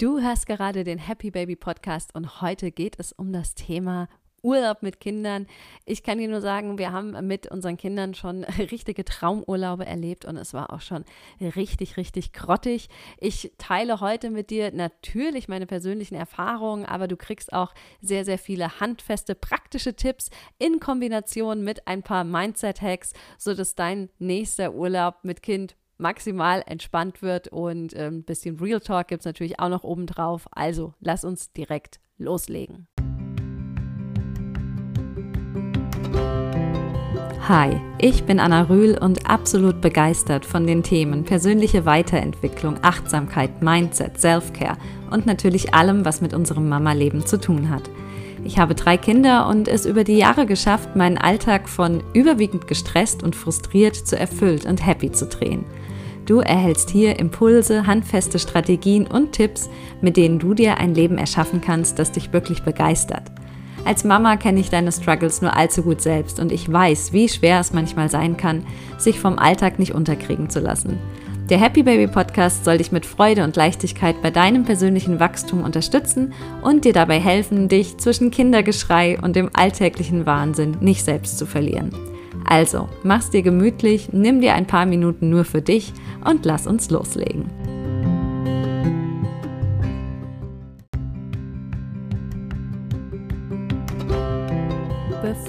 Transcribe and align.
Du 0.00 0.18
hörst 0.18 0.46
gerade 0.46 0.82
den 0.82 0.96
Happy 0.96 1.30
Baby 1.30 1.56
Podcast 1.56 2.14
und 2.14 2.40
heute 2.40 2.72
geht 2.72 2.98
es 2.98 3.12
um 3.12 3.34
das 3.34 3.54
Thema 3.54 4.08
Urlaub 4.42 4.82
mit 4.82 4.98
Kindern. 4.98 5.46
Ich 5.84 6.02
kann 6.02 6.16
dir 6.16 6.28
nur 6.28 6.40
sagen, 6.40 6.78
wir 6.78 6.90
haben 6.90 7.26
mit 7.26 7.50
unseren 7.50 7.76
Kindern 7.76 8.14
schon 8.14 8.44
richtige 8.58 9.04
Traumurlaube 9.04 9.84
erlebt 9.84 10.24
und 10.24 10.38
es 10.38 10.54
war 10.54 10.72
auch 10.72 10.80
schon 10.80 11.04
richtig, 11.38 11.98
richtig 11.98 12.32
grottig. 12.32 12.88
Ich 13.18 13.52
teile 13.58 14.00
heute 14.00 14.30
mit 14.30 14.48
dir 14.48 14.72
natürlich 14.72 15.48
meine 15.48 15.66
persönlichen 15.66 16.14
Erfahrungen, 16.14 16.86
aber 16.86 17.06
du 17.06 17.18
kriegst 17.18 17.52
auch 17.52 17.74
sehr, 18.00 18.24
sehr 18.24 18.38
viele 18.38 18.80
handfeste, 18.80 19.34
praktische 19.34 19.96
Tipps 19.96 20.30
in 20.58 20.80
Kombination 20.80 21.62
mit 21.62 21.86
ein 21.86 22.02
paar 22.02 22.24
Mindset-Hacks, 22.24 23.12
sodass 23.36 23.74
dein 23.74 24.08
nächster 24.18 24.72
Urlaub 24.72 25.16
mit 25.24 25.42
Kind 25.42 25.76
maximal 26.00 26.62
entspannt 26.66 27.22
wird 27.22 27.48
und 27.48 27.94
ein 27.94 28.14
ähm, 28.14 28.22
bisschen 28.24 28.58
Real 28.58 28.80
Talk 28.80 29.08
gibt 29.08 29.20
es 29.20 29.26
natürlich 29.26 29.60
auch 29.60 29.68
noch 29.68 29.84
obendrauf. 29.84 30.48
Also 30.50 30.94
lass 31.00 31.24
uns 31.24 31.52
direkt 31.52 32.00
loslegen. 32.18 32.88
Hi, 37.48 37.80
ich 37.98 38.22
bin 38.24 38.38
Anna 38.38 38.62
Rühl 38.62 38.96
und 38.96 39.28
absolut 39.28 39.80
begeistert 39.80 40.46
von 40.46 40.68
den 40.68 40.84
Themen 40.84 41.24
persönliche 41.24 41.84
Weiterentwicklung, 41.84 42.76
Achtsamkeit, 42.82 43.60
Mindset, 43.60 44.20
Self-Care 44.20 44.76
und 45.10 45.26
natürlich 45.26 45.74
allem, 45.74 46.04
was 46.04 46.20
mit 46.20 46.32
unserem 46.32 46.68
Mama-Leben 46.68 47.26
zu 47.26 47.40
tun 47.40 47.70
hat. 47.70 47.90
Ich 48.44 48.58
habe 48.58 48.74
drei 48.74 48.96
Kinder 48.96 49.48
und 49.48 49.66
es 49.66 49.84
über 49.84 50.04
die 50.04 50.16
Jahre 50.16 50.46
geschafft, 50.46 50.94
meinen 50.94 51.18
Alltag 51.18 51.68
von 51.68 52.02
überwiegend 52.14 52.68
gestresst 52.68 53.22
und 53.22 53.34
frustriert 53.34 53.96
zu 53.96 54.16
erfüllt 54.16 54.64
und 54.64 54.86
happy 54.86 55.10
zu 55.10 55.26
drehen. 55.26 55.64
Du 56.30 56.38
erhältst 56.38 56.90
hier 56.90 57.18
Impulse, 57.18 57.88
handfeste 57.88 58.38
Strategien 58.38 59.08
und 59.08 59.32
Tipps, 59.32 59.68
mit 60.00 60.16
denen 60.16 60.38
du 60.38 60.54
dir 60.54 60.78
ein 60.78 60.94
Leben 60.94 61.18
erschaffen 61.18 61.60
kannst, 61.60 61.98
das 61.98 62.12
dich 62.12 62.32
wirklich 62.32 62.62
begeistert. 62.62 63.24
Als 63.84 64.04
Mama 64.04 64.36
kenne 64.36 64.60
ich 64.60 64.70
deine 64.70 64.92
Struggles 64.92 65.42
nur 65.42 65.56
allzu 65.56 65.82
gut 65.82 66.00
selbst 66.00 66.38
und 66.38 66.52
ich 66.52 66.72
weiß, 66.72 67.12
wie 67.12 67.28
schwer 67.28 67.58
es 67.58 67.72
manchmal 67.72 68.08
sein 68.08 68.36
kann, 68.36 68.64
sich 68.96 69.18
vom 69.18 69.40
Alltag 69.40 69.80
nicht 69.80 69.92
unterkriegen 69.92 70.48
zu 70.48 70.60
lassen. 70.60 71.00
Der 71.48 71.58
Happy 71.58 71.82
Baby 71.82 72.06
Podcast 72.06 72.64
soll 72.64 72.78
dich 72.78 72.92
mit 72.92 73.06
Freude 73.06 73.42
und 73.42 73.56
Leichtigkeit 73.56 74.22
bei 74.22 74.30
deinem 74.30 74.64
persönlichen 74.64 75.18
Wachstum 75.18 75.64
unterstützen 75.64 76.32
und 76.62 76.84
dir 76.84 76.92
dabei 76.92 77.18
helfen, 77.18 77.66
dich 77.66 77.98
zwischen 77.98 78.30
Kindergeschrei 78.30 79.18
und 79.20 79.34
dem 79.34 79.50
alltäglichen 79.52 80.26
Wahnsinn 80.26 80.76
nicht 80.78 81.04
selbst 81.04 81.38
zu 81.38 81.44
verlieren. 81.44 81.90
Also, 82.44 82.88
mach's 83.02 83.30
dir 83.30 83.42
gemütlich, 83.42 84.12
nimm 84.12 84.40
dir 84.40 84.54
ein 84.54 84.66
paar 84.66 84.86
Minuten 84.86 85.30
nur 85.30 85.44
für 85.44 85.62
dich 85.62 85.92
und 86.24 86.44
lass 86.44 86.66
uns 86.66 86.90
loslegen. 86.90 87.46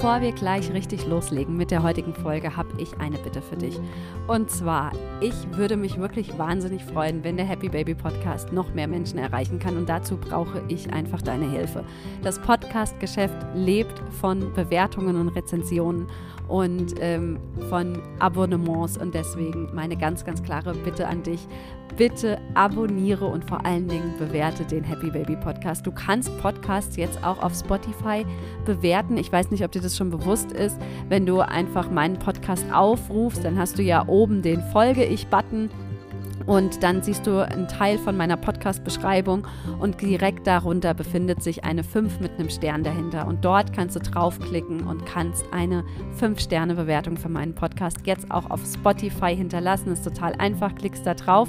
Bevor 0.02 0.20
wir 0.20 0.32
gleich 0.32 0.72
richtig 0.72 1.06
loslegen 1.06 1.56
mit 1.56 1.70
der 1.70 1.84
heutigen 1.84 2.12
Folge, 2.12 2.56
habe 2.56 2.70
ich 2.78 2.98
eine 2.98 3.18
Bitte 3.18 3.40
für 3.40 3.54
dich. 3.54 3.78
Und 4.26 4.50
zwar, 4.50 4.90
ich 5.20 5.32
würde 5.52 5.76
mich 5.76 5.96
wirklich 5.96 6.36
wahnsinnig 6.36 6.82
freuen, 6.82 7.22
wenn 7.22 7.36
der 7.36 7.46
Happy 7.46 7.68
Baby 7.68 7.94
Podcast 7.94 8.52
noch 8.52 8.74
mehr 8.74 8.88
Menschen 8.88 9.20
erreichen 9.20 9.60
kann. 9.60 9.76
Und 9.76 9.88
dazu 9.88 10.16
brauche 10.16 10.60
ich 10.66 10.92
einfach 10.92 11.22
deine 11.22 11.48
Hilfe. 11.48 11.84
Das 12.24 12.40
Podcast-Geschäft 12.40 13.36
lebt 13.54 14.02
von 14.20 14.52
Bewertungen 14.54 15.14
und 15.20 15.28
Rezensionen 15.28 16.08
und 16.48 16.94
ähm, 16.98 17.38
von 17.68 18.02
Abonnements. 18.18 18.98
Und 18.98 19.14
deswegen 19.14 19.72
meine 19.72 19.96
ganz, 19.96 20.24
ganz 20.24 20.42
klare 20.42 20.74
Bitte 20.74 21.06
an 21.06 21.22
dich. 21.22 21.46
Bitte 21.96 22.38
abonniere 22.54 23.26
und 23.26 23.44
vor 23.44 23.66
allen 23.66 23.86
Dingen 23.86 24.14
bewerte 24.18 24.64
den 24.64 24.82
Happy 24.82 25.10
Baby 25.10 25.36
Podcast. 25.36 25.86
Du 25.86 25.92
kannst 25.92 26.36
Podcasts 26.38 26.96
jetzt 26.96 27.22
auch 27.22 27.42
auf 27.42 27.54
Spotify 27.54 28.24
bewerten. 28.64 29.18
Ich 29.18 29.30
weiß 29.30 29.50
nicht, 29.50 29.62
ob 29.64 29.72
dir 29.72 29.82
das 29.82 29.96
schon 29.96 30.10
bewusst 30.10 30.52
ist. 30.52 30.78
Wenn 31.08 31.26
du 31.26 31.40
einfach 31.40 31.90
meinen 31.90 32.18
Podcast 32.18 32.64
aufrufst, 32.72 33.44
dann 33.44 33.58
hast 33.58 33.78
du 33.78 33.82
ja 33.82 34.08
oben 34.08 34.40
den 34.40 34.62
Folge 34.72 35.04
ich-Button 35.04 35.70
und 36.46 36.82
dann 36.82 37.02
siehst 37.02 37.26
du 37.26 37.46
einen 37.46 37.68
Teil 37.68 37.98
von 37.98 38.16
meiner 38.16 38.36
Podcast-Beschreibung 38.36 39.46
und 39.78 40.00
direkt 40.00 40.46
darunter 40.46 40.94
befindet 40.94 41.42
sich 41.42 41.64
eine 41.64 41.84
5 41.84 42.20
mit 42.20 42.32
einem 42.38 42.50
Stern 42.50 42.82
dahinter. 42.82 43.26
Und 43.26 43.44
dort 43.44 43.72
kannst 43.72 43.96
du 43.96 44.00
draufklicken 44.00 44.86
und 44.86 45.06
kannst 45.06 45.44
eine 45.52 45.84
5-Sterne-Bewertung 46.20 47.16
für 47.16 47.28
meinen 47.28 47.54
Podcast 47.54 47.98
jetzt 48.04 48.30
auch 48.30 48.50
auf 48.50 48.60
Spotify 48.64 49.34
hinterlassen. 49.36 49.92
Ist 49.92 50.04
total 50.04 50.34
einfach, 50.38 50.74
klickst 50.74 51.06
da 51.06 51.14
drauf. 51.14 51.48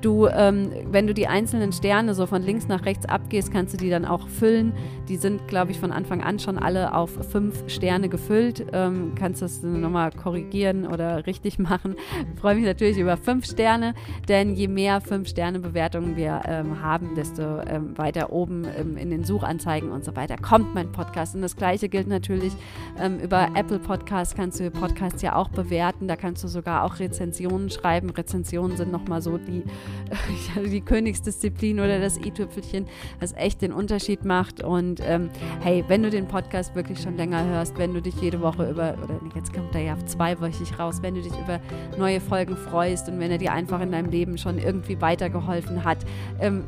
Du, 0.00 0.28
ähm, 0.28 0.70
wenn 0.90 1.08
du 1.08 1.14
die 1.14 1.26
einzelnen 1.26 1.72
Sterne 1.72 2.14
so 2.14 2.26
von 2.26 2.42
links 2.42 2.68
nach 2.68 2.84
rechts 2.84 3.06
abgehst, 3.06 3.52
kannst 3.52 3.74
du 3.74 3.78
die 3.78 3.90
dann 3.90 4.04
auch 4.04 4.28
füllen. 4.28 4.72
Die 5.08 5.16
sind, 5.16 5.48
glaube 5.48 5.72
ich, 5.72 5.80
von 5.80 5.90
Anfang 5.90 6.22
an 6.22 6.38
schon 6.38 6.56
alle 6.56 6.94
auf 6.94 7.10
5 7.32 7.64
Sterne 7.66 8.08
gefüllt. 8.08 8.66
Ähm, 8.72 9.12
kannst 9.16 9.42
das 9.42 9.62
nochmal 9.62 10.12
korrigieren 10.12 10.86
oder 10.86 11.26
richtig 11.26 11.58
machen. 11.58 11.96
Ich 12.32 12.40
freue 12.40 12.54
mich 12.54 12.64
natürlich 12.64 12.98
über 12.98 13.16
5 13.16 13.44
Sterne 13.44 13.94
denn 14.28 14.54
je 14.54 14.68
mehr 14.68 15.00
5-Sterne-Bewertungen 15.00 16.16
wir 16.16 16.42
ähm, 16.44 16.82
haben, 16.82 17.14
desto 17.14 17.60
ähm, 17.62 17.96
weiter 17.96 18.30
oben 18.30 18.66
ähm, 18.78 18.96
in 18.96 19.10
den 19.10 19.24
Suchanzeigen 19.24 19.90
und 19.90 20.04
so 20.04 20.16
weiter 20.16 20.36
kommt 20.36 20.74
mein 20.74 20.92
Podcast. 20.92 21.34
Und 21.34 21.42
das 21.42 21.56
gleiche 21.56 21.88
gilt 21.88 22.06
natürlich 22.06 22.52
ähm, 23.00 23.18
über 23.20 23.48
Apple 23.54 23.78
Podcasts, 23.78 24.34
kannst 24.34 24.60
du 24.60 24.70
Podcasts 24.70 25.22
ja 25.22 25.34
auch 25.34 25.48
bewerten, 25.48 26.08
da 26.08 26.16
kannst 26.16 26.44
du 26.44 26.48
sogar 26.48 26.84
auch 26.84 26.98
Rezensionen 26.98 27.70
schreiben. 27.70 28.10
Rezensionen 28.10 28.76
sind 28.76 28.92
nochmal 28.92 29.22
so 29.22 29.38
die, 29.38 29.64
die 30.70 30.82
Königsdisziplin 30.82 31.80
oder 31.80 31.98
das 31.98 32.18
i-Tüpfelchen, 32.18 32.86
was 33.20 33.32
echt 33.32 33.62
den 33.62 33.72
Unterschied 33.72 34.24
macht. 34.24 34.62
Und 34.62 35.00
ähm, 35.04 35.30
hey, 35.60 35.84
wenn 35.88 36.02
du 36.02 36.10
den 36.10 36.28
Podcast 36.28 36.74
wirklich 36.74 37.00
schon 37.00 37.16
länger 37.16 37.44
hörst, 37.46 37.78
wenn 37.78 37.94
du 37.94 38.02
dich 38.02 38.14
jede 38.20 38.42
Woche 38.42 38.68
über, 38.68 38.94
oder 39.02 39.20
jetzt 39.34 39.54
kommt 39.54 39.74
er 39.74 39.82
ja 39.82 39.96
zweiwöchig 40.06 40.78
raus, 40.78 40.98
wenn 41.00 41.14
du 41.14 41.22
dich 41.22 41.32
über 41.32 41.60
neue 41.96 42.20
Folgen 42.20 42.56
freust 42.56 43.08
und 43.08 43.18
wenn 43.20 43.30
er 43.30 43.38
dir 43.38 43.52
einfach 43.52 43.80
in 43.80 43.92
deinem 43.92 44.10
Leben 44.10 44.17
Leben 44.18 44.38
schon 44.38 44.58
irgendwie 44.58 45.00
weitergeholfen 45.00 45.84
hat. 45.84 45.98
Ähm, 46.40 46.64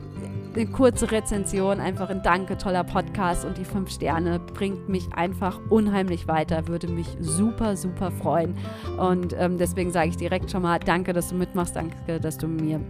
eine 0.55 0.67
kurze 0.67 1.11
Rezension, 1.11 1.79
einfach 1.79 2.11
ein 2.11 2.23
Danke, 2.23 2.57
toller 2.59 2.85
Podcast 2.85 3.45
und 3.45 3.57
die 3.57 3.65
fünf 3.65 3.91
Sterne 3.91 4.41
bringt 4.41 4.89
mich 4.89 5.13
einfach 5.13 5.61
unheimlich 5.69 6.27
weiter, 6.27 6.67
würde 6.67 6.89
mich 6.89 7.07
super, 7.21 7.77
super 7.77 8.11
freuen. 8.11 8.57
Und 8.99 9.35
ähm, 9.39 9.59
deswegen 9.59 9.93
sage 9.93 10.11
ich 10.11 10.17
direkt 10.17 10.51
schon 10.51 10.63
mal 10.63 10.81
Danke, 10.81 11.13
dass 11.13 11.29
du 11.29 11.37
mitmachst, 11.37 11.77
danke, 11.77 12.21
dass 12.21 12.37
du 12.37 12.49
mir 12.49 12.81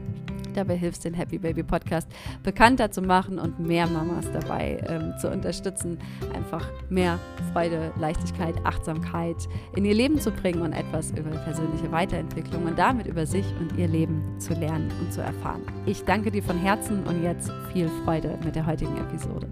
dabei 0.53 0.77
hilfst, 0.77 1.05
den 1.05 1.15
Happy 1.15 1.39
Baby 1.39 1.63
Podcast 1.63 2.09
bekannter 2.43 2.91
zu 2.91 3.03
machen 3.03 3.39
und 3.39 3.59
mehr 3.59 3.87
Mamas 3.87 4.27
dabei 4.33 4.83
ähm, 4.89 5.15
zu 5.19 5.31
unterstützen, 5.31 5.99
einfach 6.35 6.69
mehr 6.89 7.19
Freude, 7.53 7.93
Leichtigkeit, 7.99 8.55
Achtsamkeit 8.65 9.37
in 9.77 9.85
ihr 9.85 9.95
Leben 9.95 10.21
zu 10.21 10.31
bringen 10.31 10.63
und 10.63 10.73
etwas 10.73 11.11
über 11.13 11.31
persönliche 11.31 11.91
Weiterentwicklung 11.91 12.65
und 12.65 12.79
damit 12.79 13.07
über 13.07 13.27
sich 13.27 13.47
und 13.59 13.77
ihr 13.79 13.89
Leben 13.89 14.23
zu 14.39 14.55
lernen 14.55 14.91
und 15.01 15.13
zu 15.13 15.21
erfahren. 15.21 15.63
Ich 15.87 16.05
danke 16.05 16.31
dir 16.31 16.43
von 16.43 16.59
Herzen 16.59 17.05
und 17.05 17.23
jetzt 17.23 17.51
viel 17.73 17.89
Freude 18.05 18.39
mit 18.45 18.57
der 18.57 18.67
heutigen 18.67 18.97
Episode. 18.97 19.49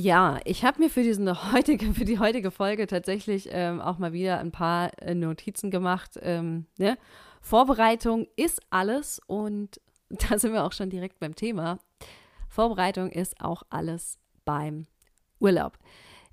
Ja, 0.00 0.40
ich 0.44 0.64
habe 0.64 0.80
mir 0.80 0.88
für, 0.88 1.02
diesen 1.02 1.28
heutige, 1.52 1.92
für 1.92 2.06
die 2.06 2.18
heutige 2.18 2.50
Folge 2.50 2.86
tatsächlich 2.86 3.50
ähm, 3.52 3.82
auch 3.82 3.98
mal 3.98 4.14
wieder 4.14 4.38
ein 4.38 4.50
paar 4.50 4.90
äh, 5.02 5.14
Notizen 5.14 5.70
gemacht. 5.70 6.18
Ähm, 6.22 6.64
ne? 6.78 6.96
Vorbereitung 7.40 8.26
ist 8.36 8.60
alles 8.70 9.20
und 9.26 9.80
da 10.10 10.38
sind 10.38 10.52
wir 10.52 10.64
auch 10.64 10.72
schon 10.72 10.90
direkt 10.90 11.20
beim 11.20 11.34
Thema. 11.34 11.78
Vorbereitung 12.48 13.10
ist 13.10 13.40
auch 13.40 13.62
alles 13.70 14.18
beim 14.44 14.86
Urlaub. 15.38 15.78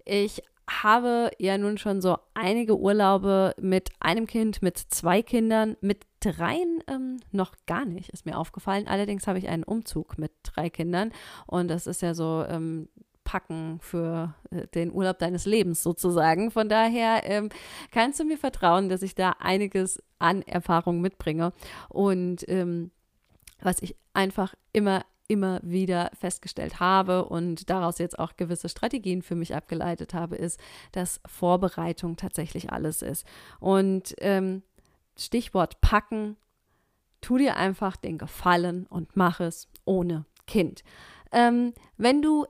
Ich 0.05 0.41
habe 0.69 1.31
ja 1.37 1.57
nun 1.57 1.77
schon 1.77 2.01
so 2.01 2.17
einige 2.33 2.77
Urlaube 2.77 3.55
mit 3.59 3.89
einem 3.99 4.27
Kind, 4.27 4.61
mit 4.61 4.77
zwei 4.77 5.21
Kindern, 5.21 5.77
mit 5.79 6.05
dreien 6.19 6.83
ähm, 6.87 7.17
noch 7.31 7.53
gar 7.67 7.85
nicht, 7.85 8.09
ist 8.09 8.25
mir 8.25 8.37
aufgefallen. 8.37 8.87
Allerdings 8.87 9.27
habe 9.27 9.39
ich 9.39 9.47
einen 9.47 9.63
Umzug 9.63 10.17
mit 10.17 10.31
drei 10.43 10.69
Kindern 10.69 11.13
und 11.45 11.69
das 11.69 11.87
ist 11.87 12.01
ja 12.01 12.13
so 12.13 12.43
ähm, 12.49 12.89
packen 13.23 13.79
für 13.81 14.33
äh, 14.51 14.67
den 14.67 14.91
Urlaub 14.91 15.19
deines 15.19 15.45
Lebens 15.45 15.83
sozusagen. 15.83 16.51
Von 16.51 16.69
daher 16.69 17.21
ähm, 17.23 17.49
kannst 17.91 18.19
du 18.19 18.25
mir 18.25 18.37
vertrauen, 18.37 18.89
dass 18.89 19.01
ich 19.01 19.15
da 19.15 19.35
einiges 19.39 20.01
an 20.19 20.41
Erfahrung 20.43 21.01
mitbringe. 21.01 21.53
Und 21.89 22.47
ähm, 22.47 22.91
was 23.61 23.81
ich 23.81 23.95
einfach 24.13 24.55
immer 24.73 25.03
immer 25.27 25.59
wieder 25.61 26.09
festgestellt 26.17 26.79
habe 26.79 27.25
und 27.25 27.69
daraus 27.69 27.97
jetzt 27.97 28.17
auch 28.17 28.37
gewisse 28.37 28.69
Strategien 28.69 29.21
für 29.21 29.35
mich 29.35 29.53
abgeleitet 29.55 30.13
habe, 30.13 30.35
ist, 30.37 30.59
dass 30.93 31.19
Vorbereitung 31.25 32.15
tatsächlich 32.15 32.71
alles 32.71 33.01
ist. 33.01 33.25
Und 33.59 34.15
ähm, 34.19 34.63
Stichwort 35.17 35.81
packen, 35.81 36.37
tu 37.21 37.37
dir 37.37 37.57
einfach 37.57 37.97
den 37.97 38.17
Gefallen 38.17 38.85
und 38.87 39.15
mach 39.15 39.39
es 39.39 39.67
ohne 39.85 40.25
Kind. 40.45 40.83
Ähm, 41.31 41.73
wenn 41.97 42.21
du 42.21 42.45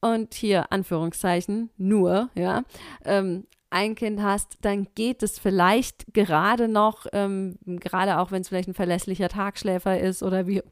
und 0.00 0.34
hier 0.34 0.70
Anführungszeichen 0.70 1.70
nur, 1.78 2.28
ja, 2.34 2.62
ähm, 3.04 3.46
ein 3.74 3.96
Kind 3.96 4.22
hast, 4.22 4.58
dann 4.60 4.86
geht 4.94 5.24
es 5.24 5.40
vielleicht 5.40 6.14
gerade 6.14 6.68
noch, 6.68 7.06
ähm, 7.12 7.58
gerade 7.66 8.18
auch 8.18 8.30
wenn 8.30 8.42
es 8.42 8.48
vielleicht 8.48 8.68
ein 8.68 8.74
verlässlicher 8.74 9.28
Tagschläfer 9.28 9.98
ist 9.98 10.22
oder 10.22 10.46
wie, 10.46 10.62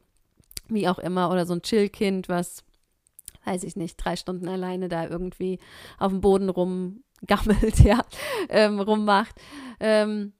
wie 0.69 0.87
auch 0.87 0.99
immer, 0.99 1.29
oder 1.29 1.45
so 1.45 1.53
ein 1.53 1.61
Chillkind, 1.61 2.29
was, 2.29 2.63
weiß 3.43 3.63
ich 3.65 3.75
nicht, 3.75 3.97
drei 3.97 4.15
Stunden 4.15 4.47
alleine 4.47 4.87
da 4.87 5.05
irgendwie 5.05 5.59
auf 5.99 6.13
dem 6.13 6.21
Boden 6.21 6.47
rumgammelt, 6.47 7.79
ja, 7.83 8.05
ähm, 8.47 8.79
rummacht. 8.79 9.35
Ähm, 9.81 10.31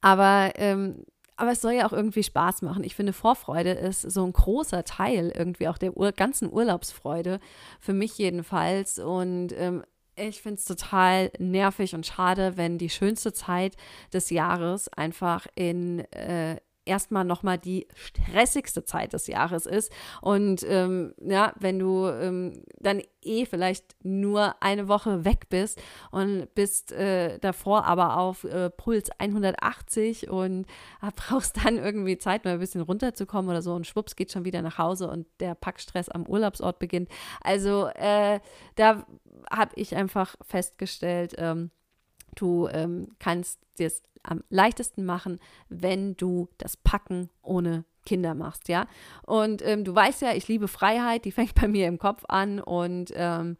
aber 0.00 0.52
ähm, 0.54 1.04
aber 1.40 1.52
es 1.52 1.62
soll 1.62 1.72
ja 1.72 1.86
auch 1.86 1.94
irgendwie 1.94 2.22
Spaß 2.22 2.60
machen. 2.60 2.84
Ich 2.84 2.94
finde, 2.94 3.14
Vorfreude 3.14 3.70
ist 3.70 4.02
so 4.02 4.26
ein 4.26 4.32
großer 4.32 4.84
Teil 4.84 5.32
irgendwie 5.34 5.68
auch 5.68 5.78
der 5.78 5.96
Ur 5.96 6.12
ganzen 6.12 6.52
Urlaubsfreude, 6.52 7.40
für 7.80 7.94
mich 7.94 8.18
jedenfalls. 8.18 8.98
Und 8.98 9.54
ähm, 9.56 9.82
ich 10.28 10.42
finde 10.42 10.58
es 10.58 10.64
total 10.64 11.30
nervig 11.38 11.94
und 11.94 12.06
schade, 12.06 12.56
wenn 12.56 12.78
die 12.78 12.90
schönste 12.90 13.32
Zeit 13.32 13.76
des 14.12 14.30
Jahres 14.30 14.88
einfach 14.88 15.46
in, 15.54 16.00
äh, 16.12 16.56
erstmal 16.90 17.24
nochmal 17.24 17.56
die 17.56 17.86
stressigste 17.94 18.84
Zeit 18.84 19.12
des 19.12 19.28
Jahres 19.28 19.64
ist. 19.64 19.92
Und 20.20 20.66
ähm, 20.68 21.14
ja, 21.20 21.54
wenn 21.58 21.78
du 21.78 22.08
ähm, 22.08 22.64
dann 22.80 23.00
eh 23.22 23.46
vielleicht 23.46 23.94
nur 24.02 24.60
eine 24.60 24.88
Woche 24.88 25.24
weg 25.24 25.48
bist 25.48 25.80
und 26.10 26.52
bist 26.54 26.90
äh, 26.90 27.38
davor 27.38 27.84
aber 27.84 28.18
auf 28.18 28.42
äh, 28.42 28.70
Puls 28.70 29.10
180 29.18 30.28
und 30.28 30.66
äh, 31.00 31.10
brauchst 31.14 31.64
dann 31.64 31.78
irgendwie 31.78 32.18
Zeit, 32.18 32.44
mal 32.44 32.54
ein 32.54 32.58
bisschen 32.58 32.82
runterzukommen 32.82 33.50
oder 33.50 33.62
so 33.62 33.72
und 33.74 33.86
schwupps 33.86 34.16
geht 34.16 34.32
schon 34.32 34.44
wieder 34.44 34.60
nach 34.60 34.78
Hause 34.78 35.08
und 35.08 35.26
der 35.38 35.54
Packstress 35.54 36.08
am 36.08 36.26
Urlaubsort 36.26 36.80
beginnt. 36.80 37.08
Also 37.40 37.86
äh, 37.94 38.40
da 38.74 39.06
habe 39.48 39.72
ich 39.76 39.94
einfach 39.94 40.34
festgestellt, 40.42 41.34
ähm, 41.38 41.70
du 42.34 42.68
ähm, 42.68 43.08
kannst 43.18 43.60
dir 43.78 43.86
es 43.86 44.02
am 44.22 44.42
leichtesten 44.50 45.04
machen, 45.04 45.40
wenn 45.68 46.16
du 46.16 46.48
das 46.58 46.76
Packen 46.76 47.30
ohne 47.42 47.84
Kinder 48.04 48.34
machst, 48.34 48.68
ja. 48.68 48.86
Und 49.26 49.62
ähm, 49.64 49.84
du 49.84 49.94
weißt 49.94 50.22
ja, 50.22 50.34
ich 50.34 50.48
liebe 50.48 50.68
Freiheit, 50.68 51.24
die 51.24 51.32
fängt 51.32 51.54
bei 51.60 51.68
mir 51.68 51.86
im 51.86 51.98
Kopf 51.98 52.24
an. 52.28 52.60
Und 52.60 53.12
ähm, 53.14 53.56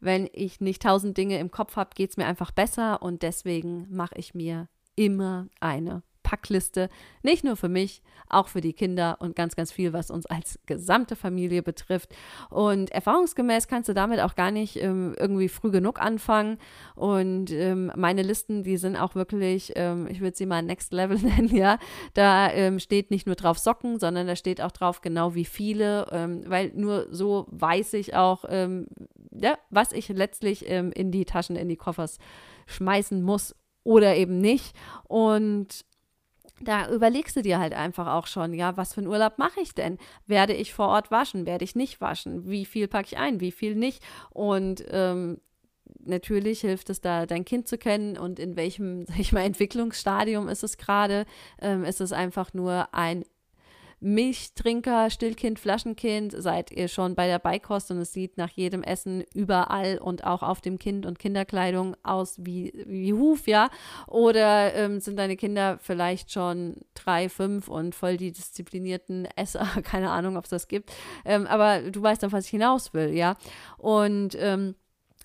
wenn 0.00 0.28
ich 0.32 0.60
nicht 0.60 0.82
tausend 0.82 1.16
Dinge 1.16 1.38
im 1.38 1.50
Kopf 1.50 1.76
habe, 1.76 1.90
geht 1.94 2.10
es 2.10 2.16
mir 2.16 2.26
einfach 2.26 2.50
besser. 2.50 3.02
Und 3.02 3.22
deswegen 3.22 3.86
mache 3.90 4.14
ich 4.16 4.34
mir 4.34 4.68
immer 4.96 5.48
eine 5.60 6.02
Packliste, 6.24 6.88
nicht 7.22 7.44
nur 7.44 7.56
für 7.56 7.68
mich, 7.68 8.02
auch 8.28 8.48
für 8.48 8.60
die 8.60 8.72
Kinder 8.72 9.18
und 9.20 9.36
ganz, 9.36 9.54
ganz 9.54 9.70
viel, 9.70 9.92
was 9.92 10.10
uns 10.10 10.26
als 10.26 10.58
gesamte 10.66 11.14
Familie 11.14 11.62
betrifft. 11.62 12.14
Und 12.50 12.90
erfahrungsgemäß 12.90 13.68
kannst 13.68 13.88
du 13.88 13.94
damit 13.94 14.18
auch 14.18 14.34
gar 14.34 14.50
nicht 14.50 14.82
ähm, 14.82 15.14
irgendwie 15.18 15.48
früh 15.48 15.70
genug 15.70 16.00
anfangen. 16.00 16.58
Und 16.96 17.52
ähm, 17.52 17.92
meine 17.94 18.22
Listen, 18.22 18.64
die 18.64 18.78
sind 18.78 18.96
auch 18.96 19.14
wirklich, 19.14 19.72
ähm, 19.76 20.08
ich 20.10 20.20
würde 20.20 20.36
sie 20.36 20.46
mal 20.46 20.62
Next 20.62 20.92
Level 20.92 21.18
nennen, 21.22 21.54
ja. 21.54 21.78
Da 22.14 22.50
ähm, 22.50 22.80
steht 22.80 23.10
nicht 23.12 23.26
nur 23.26 23.36
drauf 23.36 23.58
Socken, 23.58 24.00
sondern 24.00 24.26
da 24.26 24.34
steht 24.34 24.60
auch 24.60 24.72
drauf 24.72 25.02
genau 25.02 25.34
wie 25.34 25.44
viele, 25.44 26.06
ähm, 26.10 26.42
weil 26.46 26.72
nur 26.74 27.06
so 27.10 27.46
weiß 27.50 27.92
ich 27.94 28.16
auch, 28.16 28.44
ähm, 28.48 28.86
ja, 29.30 29.58
was 29.70 29.92
ich 29.92 30.08
letztlich 30.08 30.66
in 30.66 31.10
die 31.10 31.24
Taschen, 31.24 31.56
in 31.56 31.68
die 31.68 31.76
Koffers 31.76 32.18
schmeißen 32.66 33.20
muss 33.20 33.54
oder 33.82 34.16
eben 34.16 34.38
nicht. 34.38 34.74
Und 35.04 35.84
da 36.60 36.88
überlegst 36.90 37.36
du 37.36 37.42
dir 37.42 37.58
halt 37.58 37.74
einfach 37.74 38.06
auch 38.06 38.26
schon, 38.26 38.54
ja, 38.54 38.76
was 38.76 38.94
für 38.94 39.00
einen 39.00 39.08
Urlaub 39.08 39.38
mache 39.38 39.60
ich 39.60 39.74
denn? 39.74 39.98
Werde 40.26 40.54
ich 40.54 40.72
vor 40.72 40.88
Ort 40.88 41.10
waschen? 41.10 41.46
Werde 41.46 41.64
ich 41.64 41.74
nicht 41.74 42.00
waschen? 42.00 42.48
Wie 42.48 42.64
viel 42.64 42.88
packe 42.88 43.08
ich 43.12 43.18
ein? 43.18 43.40
Wie 43.40 43.52
viel 43.52 43.74
nicht? 43.74 44.02
Und 44.30 44.84
ähm, 44.88 45.40
natürlich 46.04 46.60
hilft 46.60 46.90
es 46.90 47.00
da, 47.00 47.26
dein 47.26 47.44
Kind 47.44 47.68
zu 47.68 47.78
kennen 47.78 48.16
und 48.16 48.38
in 48.38 48.56
welchem, 48.56 49.04
sag 49.06 49.18
ich 49.18 49.32
mal, 49.32 49.42
Entwicklungsstadium 49.42 50.48
ist 50.48 50.62
es 50.62 50.76
gerade. 50.76 51.26
Ähm, 51.60 51.84
ist 51.84 52.00
es 52.00 52.12
einfach 52.12 52.54
nur 52.54 52.88
ein 52.92 53.24
Milchtrinker, 54.04 55.08
Stillkind, 55.08 55.58
Flaschenkind, 55.58 56.34
seid 56.36 56.70
ihr 56.70 56.88
schon 56.88 57.14
bei 57.14 57.26
der 57.26 57.38
Beikost 57.38 57.90
und 57.90 57.96
es 57.96 58.12
sieht 58.12 58.36
nach 58.36 58.50
jedem 58.50 58.82
Essen 58.82 59.24
überall 59.32 59.96
und 59.96 60.24
auch 60.24 60.42
auf 60.42 60.60
dem 60.60 60.78
Kind 60.78 61.06
und 61.06 61.18
Kinderkleidung 61.18 61.96
aus 62.02 62.34
wie, 62.38 62.84
wie 62.86 63.14
Huf, 63.14 63.46
ja? 63.46 63.70
Oder 64.06 64.74
ähm, 64.74 65.00
sind 65.00 65.18
deine 65.18 65.36
Kinder 65.36 65.78
vielleicht 65.80 66.30
schon 66.30 66.76
drei, 66.92 67.30
fünf 67.30 67.68
und 67.68 67.94
voll 67.94 68.18
die 68.18 68.30
disziplinierten 68.30 69.26
Esser? 69.36 69.66
Keine 69.82 70.10
Ahnung, 70.10 70.36
ob 70.36 70.44
es 70.44 70.50
das 70.50 70.68
gibt. 70.68 70.92
Ähm, 71.24 71.46
aber 71.46 71.90
du 71.90 72.02
weißt 72.02 72.26
auf 72.26 72.32
was 72.32 72.44
ich 72.44 72.50
hinaus 72.50 72.92
will, 72.92 73.14
ja? 73.14 73.36
Und 73.78 74.36
ähm, 74.38 74.74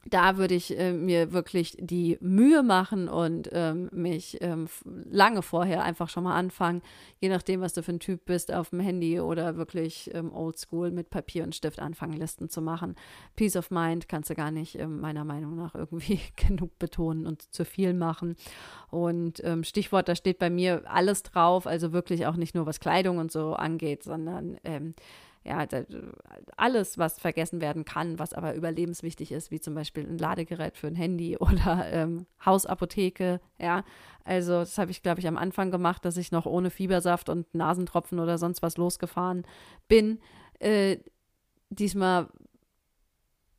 da 0.05 0.37
würde 0.37 0.55
ich 0.55 0.77
äh, 0.77 0.93
mir 0.93 1.33
wirklich 1.33 1.75
die 1.79 2.17
Mühe 2.21 2.63
machen 2.63 3.09
und 3.09 3.49
ähm, 3.51 3.89
mich 3.91 4.37
ähm, 4.41 4.67
lange 5.09 5.41
vorher 5.41 5.83
einfach 5.83 6.09
schon 6.09 6.23
mal 6.23 6.35
anfangen, 6.35 6.81
je 7.19 7.29
nachdem, 7.29 7.61
was 7.61 7.73
du 7.73 7.83
für 7.83 7.91
ein 7.91 7.99
Typ 7.99 8.25
bist, 8.25 8.53
auf 8.53 8.69
dem 8.69 8.79
Handy 8.79 9.19
oder 9.19 9.57
wirklich 9.57 10.09
ähm, 10.13 10.33
oldschool 10.33 10.91
mit 10.91 11.09
Papier 11.09 11.43
und 11.43 11.53
Stift 11.53 11.79
anfangen, 11.79 12.13
Listen 12.13 12.49
zu 12.49 12.61
machen. 12.61 12.95
Peace 13.35 13.57
of 13.57 13.71
Mind 13.71 14.07
kannst 14.07 14.29
du 14.29 14.35
gar 14.35 14.51
nicht 14.51 14.79
ähm, 14.79 15.01
meiner 15.01 15.25
Meinung 15.25 15.55
nach 15.55 15.75
irgendwie 15.75 16.19
genug 16.35 16.79
betonen 16.79 17.27
und 17.27 17.53
zu 17.53 17.65
viel 17.65 17.93
machen. 17.93 18.35
Und 18.89 19.43
ähm, 19.43 19.63
Stichwort, 19.63 20.07
da 20.07 20.15
steht 20.15 20.39
bei 20.39 20.49
mir 20.49 20.83
alles 20.85 21.23
drauf, 21.23 21.67
also 21.67 21.91
wirklich 21.91 22.25
auch 22.25 22.35
nicht 22.35 22.55
nur 22.55 22.65
was 22.65 22.79
Kleidung 22.79 23.17
und 23.17 23.31
so 23.31 23.53
angeht, 23.53 24.03
sondern 24.03 24.57
ähm, 24.63 24.93
ja, 25.43 25.65
alles, 26.57 26.97
was 26.97 27.19
vergessen 27.19 27.61
werden 27.61 27.85
kann, 27.85 28.19
was 28.19 28.33
aber 28.33 28.55
überlebenswichtig 28.55 29.31
ist, 29.31 29.51
wie 29.51 29.59
zum 29.59 29.73
Beispiel 29.73 30.05
ein 30.05 30.17
Ladegerät 30.17 30.77
für 30.77 30.87
ein 30.87 30.95
Handy 30.95 31.37
oder 31.39 31.87
ähm, 31.91 32.25
Hausapotheke, 32.45 33.39
ja. 33.59 33.83
Also 34.25 34.59
das 34.59 34.77
habe 34.77 34.91
ich, 34.91 35.01
glaube 35.01 35.19
ich, 35.19 35.27
am 35.27 35.37
Anfang 35.37 35.71
gemacht, 35.71 36.05
dass 36.05 36.17
ich 36.17 36.31
noch 36.31 36.45
ohne 36.45 36.69
Fiebersaft 36.69 37.29
und 37.29 37.53
Nasentropfen 37.55 38.19
oder 38.19 38.37
sonst 38.37 38.61
was 38.61 38.77
losgefahren 38.77 39.43
bin. 39.87 40.19
Äh, 40.59 40.97
diesmal 41.69 42.27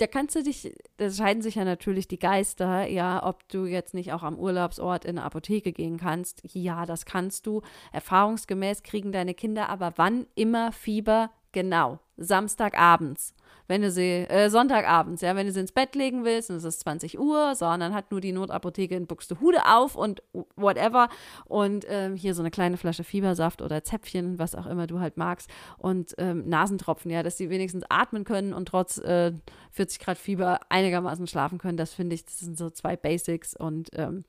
da 0.00 0.06
kannst 0.06 0.34
du 0.34 0.42
dich, 0.42 0.72
da 0.96 1.10
scheiden 1.10 1.42
sich 1.42 1.56
ja 1.56 1.64
natürlich 1.64 2.08
die 2.08 2.18
Geister, 2.18 2.86
ja, 2.86 3.22
ob 3.26 3.46
du 3.48 3.66
jetzt 3.66 3.92
nicht 3.92 4.12
auch 4.12 4.22
am 4.22 4.38
Urlaubsort 4.38 5.04
in 5.04 5.18
eine 5.18 5.24
Apotheke 5.24 5.72
gehen 5.72 5.98
kannst. 5.98 6.40
Ja, 6.54 6.86
das 6.86 7.04
kannst 7.04 7.46
du. 7.46 7.60
Erfahrungsgemäß 7.92 8.82
kriegen 8.82 9.12
deine 9.12 9.34
Kinder 9.34 9.68
aber 9.68 9.92
wann 9.96 10.26
immer 10.34 10.72
Fieber, 10.72 11.30
Genau, 11.52 11.98
Samstagabends. 12.16 13.34
Wenn 13.66 13.82
du 13.82 13.90
sie, 13.90 14.26
äh, 14.28 14.50
Sonntagabends, 14.50 15.22
ja, 15.22 15.36
wenn 15.36 15.46
du 15.46 15.52
sie 15.52 15.60
ins 15.60 15.70
Bett 15.70 15.94
legen 15.94 16.24
willst 16.24 16.50
und 16.50 16.56
es 16.56 16.64
ist 16.64 16.80
20 16.80 17.20
Uhr, 17.20 17.54
so, 17.54 17.66
und 17.66 17.78
dann 17.78 17.94
hat 17.94 18.10
nur 18.10 18.20
die 18.20 18.32
Notapotheke 18.32 18.96
in 18.96 19.06
Buxtehude 19.06 19.64
auf 19.64 19.94
und 19.94 20.22
whatever. 20.56 21.08
Und 21.44 21.86
ähm, 21.88 22.16
hier 22.16 22.34
so 22.34 22.42
eine 22.42 22.50
kleine 22.50 22.76
Flasche 22.76 23.04
Fiebersaft 23.04 23.62
oder 23.62 23.84
Zäpfchen, 23.84 24.40
was 24.40 24.56
auch 24.56 24.66
immer 24.66 24.88
du 24.88 24.98
halt 24.98 25.16
magst. 25.16 25.48
Und 25.78 26.14
ähm, 26.18 26.48
Nasentropfen, 26.48 27.12
ja, 27.12 27.22
dass 27.22 27.36
sie 27.36 27.48
wenigstens 27.48 27.84
atmen 27.88 28.24
können 28.24 28.54
und 28.54 28.66
trotz 28.66 28.98
äh, 28.98 29.32
40 29.70 30.00
Grad 30.00 30.18
Fieber 30.18 30.60
einigermaßen 30.68 31.28
schlafen 31.28 31.58
können. 31.58 31.76
Das 31.76 31.94
finde 31.94 32.14
ich, 32.14 32.24
das 32.24 32.40
sind 32.40 32.58
so 32.58 32.70
zwei 32.70 32.96
Basics 32.96 33.54
und 33.54 33.90
ähm, 33.94 34.24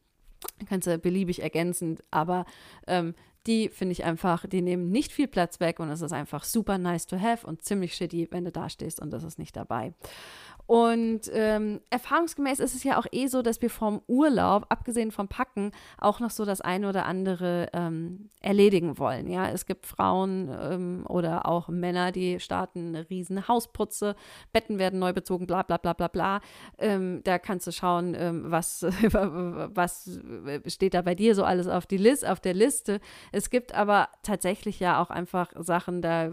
kannst 0.70 0.88
du 0.88 0.98
beliebig 0.98 1.42
ergänzend, 1.42 2.04
aber 2.12 2.46
ähm, 2.86 3.16
die 3.48 3.70
finde 3.70 3.94
ich 3.94 4.04
einfach, 4.04 4.46
die 4.46 4.62
nehmen 4.62 4.92
nicht 4.92 5.12
viel 5.12 5.28
Platz 5.28 5.60
weg 5.60 5.80
und 5.80 5.90
es 5.90 6.02
ist 6.02 6.14
einfach 6.14 6.44
super 6.44 6.78
nice 6.78 7.06
to 7.08 7.20
have 7.20 7.46
und 7.46 7.64
ziemlich 7.64 7.96
shitty, 7.96 8.28
wenn 8.32 8.46
du 8.46 8.52
da 8.52 8.70
stehst 8.70 9.00
und 9.00 9.12
das 9.12 9.24
ist 9.24 9.40
nicht 9.40 9.56
dabei. 9.56 9.94
Und 10.68 11.22
ähm, 11.34 11.82
erfahrungsgemäß 11.90 12.60
ist 12.60 12.76
es 12.76 12.84
ja 12.84 12.98
auch 12.98 13.06
eh 13.12 13.28
so, 13.28 13.42
dass 13.42 13.62
wir 13.62 13.70
vom 13.70 14.02
Urlaub, 14.08 14.66
abgesehen 14.70 15.12
vom 15.12 15.28
Packen, 15.28 15.72
auch 15.98 16.20
noch 16.20 16.30
so 16.30 16.46
das 16.46 16.62
eine 16.62 16.88
oder 16.88 17.06
andere 17.06 17.68
ähm, 17.74 18.30
erledigen 18.40 18.98
wollen. 18.98 19.30
Ja, 19.30 19.50
es 19.50 19.66
gibt 19.66 19.86
Frauen 19.86 20.50
ähm, 20.50 21.06
oder 21.08 21.46
auch 21.46 21.68
Männer, 21.68 22.12
die 22.12 22.40
starten 22.40 22.96
eine 22.96 23.10
riesen 23.10 23.48
Hausputze, 23.48 24.16
Betten 24.54 24.80
werden 24.80 25.00
neu 25.00 25.14
bezogen, 25.14 25.48
bla 25.48 25.64
bla 25.64 25.78
bla 25.78 25.94
bla 25.94 26.08
bla. 26.08 26.42
Ähm, 26.78 27.22
da 27.24 27.38
kannst 27.38 27.68
du 27.68 27.72
schauen, 27.72 28.16
ähm, 28.18 28.46
was, 28.48 28.84
was 29.04 30.20
steht 30.68 30.94
da 30.94 31.02
bei 31.02 31.16
dir 31.16 31.36
so 31.36 31.44
alles 31.44 31.68
auf, 31.68 31.86
die 31.86 31.98
List, 31.98 32.26
auf 32.26 32.40
der 32.40 32.54
Liste. 32.54 33.00
Es 33.32 33.50
gibt 33.50 33.76
aber 33.76 34.10
tatsächlich 34.24 34.80
ja 34.80 35.02
auch 35.02 35.10
einfach 35.10 35.52
Sachen, 35.60 36.02
da 36.02 36.32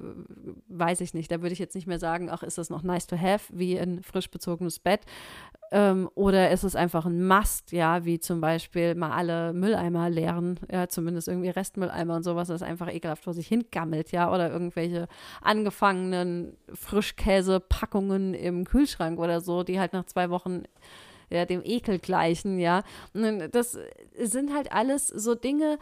weiß 0.69 1.01
ich 1.01 1.15
nicht, 1.15 1.31
da 1.31 1.43
würde 1.43 1.53
ich 1.53 1.59
jetzt 1.59 1.75
nicht 1.75 1.87
mehr 1.87 1.99
sagen, 1.99 2.31
ach, 2.31 2.43
ist 2.43 2.59
das 2.59 2.71
noch 2.71 2.83
nice 2.83 3.07
to 3.07 3.19
have, 3.19 3.53
wie 3.53 3.77
in 3.77 4.03
frisch 4.19 4.31
bezogenes 4.31 4.79
Bett. 4.81 5.01
Ähm, 5.71 6.09
oder 6.15 6.51
ist 6.51 6.65
es 6.65 6.75
einfach 6.75 7.05
ein 7.05 7.27
Must, 7.27 7.73
ja, 7.73 8.05
wie 8.07 8.19
zum 8.19 8.41
Beispiel 8.41 8.95
mal 8.95 9.13
alle 9.13 9.53
Mülleimer 9.53 10.09
leeren, 10.09 10.59
ja, 10.73 10.89
zumindest 10.89 11.29
irgendwie 11.29 11.51
Restmülleimer 11.51 12.17
und 12.17 12.23
sowas, 12.23 12.49
das 12.49 12.63
einfach 12.63 12.93
ekelhaft 12.93 13.23
vor 13.23 13.35
sich 13.35 13.49
hingammelt, 13.49 14.11
ja, 14.11 14.33
oder 14.33 14.51
irgendwelche 14.51 15.09
angefangenen 15.43 16.57
Frischkäsepackungen 16.73 18.33
im 18.33 18.65
Kühlschrank 18.65 19.19
oder 19.19 19.43
so, 19.43 19.63
die 19.63 19.79
halt 19.79 19.93
nach 19.93 20.07
zwei 20.07 20.31
Wochen 20.31 20.63
ja, 21.29 21.45
dem 21.45 21.61
Ekel 21.63 21.99
gleichen, 21.99 22.59
ja. 22.59 22.83
Das 23.53 23.79
sind 24.19 24.55
halt 24.55 24.73
alles 24.73 25.09
so 25.09 25.35
Dinge, 25.35 25.79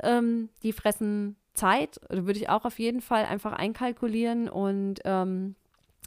ähm, 0.00 0.48
die 0.62 0.72
fressen 0.72 1.34
Zeit, 1.54 2.00
würde 2.08 2.38
ich 2.38 2.48
auch 2.48 2.64
auf 2.64 2.78
jeden 2.78 3.00
Fall 3.00 3.24
einfach 3.24 3.52
einkalkulieren 3.52 4.48
und 4.48 5.00
ähm, 5.04 5.56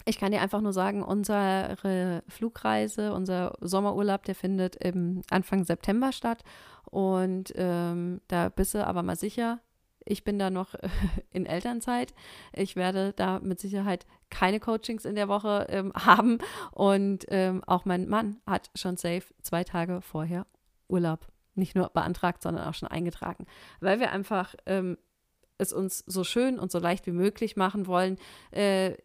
ich 0.05 0.17
kann 0.17 0.31
dir 0.31 0.41
einfach 0.41 0.61
nur 0.61 0.73
sagen, 0.73 1.03
unsere 1.03 2.23
Flugreise, 2.27 3.13
unser 3.13 3.55
Sommerurlaub, 3.61 4.23
der 4.23 4.35
findet 4.35 4.75
im 4.77 5.21
Anfang 5.29 5.63
September 5.63 6.11
statt. 6.11 6.43
Und 6.85 7.53
ähm, 7.55 8.21
da 8.27 8.49
bist 8.49 8.73
du 8.73 8.85
aber 8.85 9.03
mal 9.03 9.15
sicher, 9.15 9.59
ich 10.05 10.23
bin 10.23 10.39
da 10.39 10.49
noch 10.49 10.75
in 11.31 11.45
Elternzeit. 11.45 12.13
Ich 12.53 12.75
werde 12.75 13.13
da 13.13 13.39
mit 13.39 13.59
Sicherheit 13.59 14.05
keine 14.29 14.59
Coachings 14.59 15.05
in 15.05 15.15
der 15.15 15.27
Woche 15.27 15.67
ähm, 15.69 15.93
haben. 15.95 16.39
Und 16.71 17.25
ähm, 17.29 17.63
auch 17.65 17.85
mein 17.85 18.07
Mann 18.07 18.37
hat 18.45 18.69
schon 18.75 18.97
safe 18.97 19.23
zwei 19.41 19.63
Tage 19.63 20.01
vorher 20.01 20.45
Urlaub. 20.87 21.27
Nicht 21.53 21.75
nur 21.75 21.89
beantragt, 21.89 22.41
sondern 22.41 22.67
auch 22.67 22.73
schon 22.73 22.87
eingetragen. 22.87 23.45
Weil 23.81 23.99
wir 23.99 24.11
einfach 24.11 24.55
ähm, 24.65 24.97
es 25.57 25.73
uns 25.73 25.99
so 26.07 26.23
schön 26.23 26.59
und 26.59 26.71
so 26.71 26.79
leicht 26.79 27.05
wie 27.05 27.11
möglich 27.11 27.55
machen 27.55 27.87
wollen. 27.87 28.17
Äh, 28.51 28.95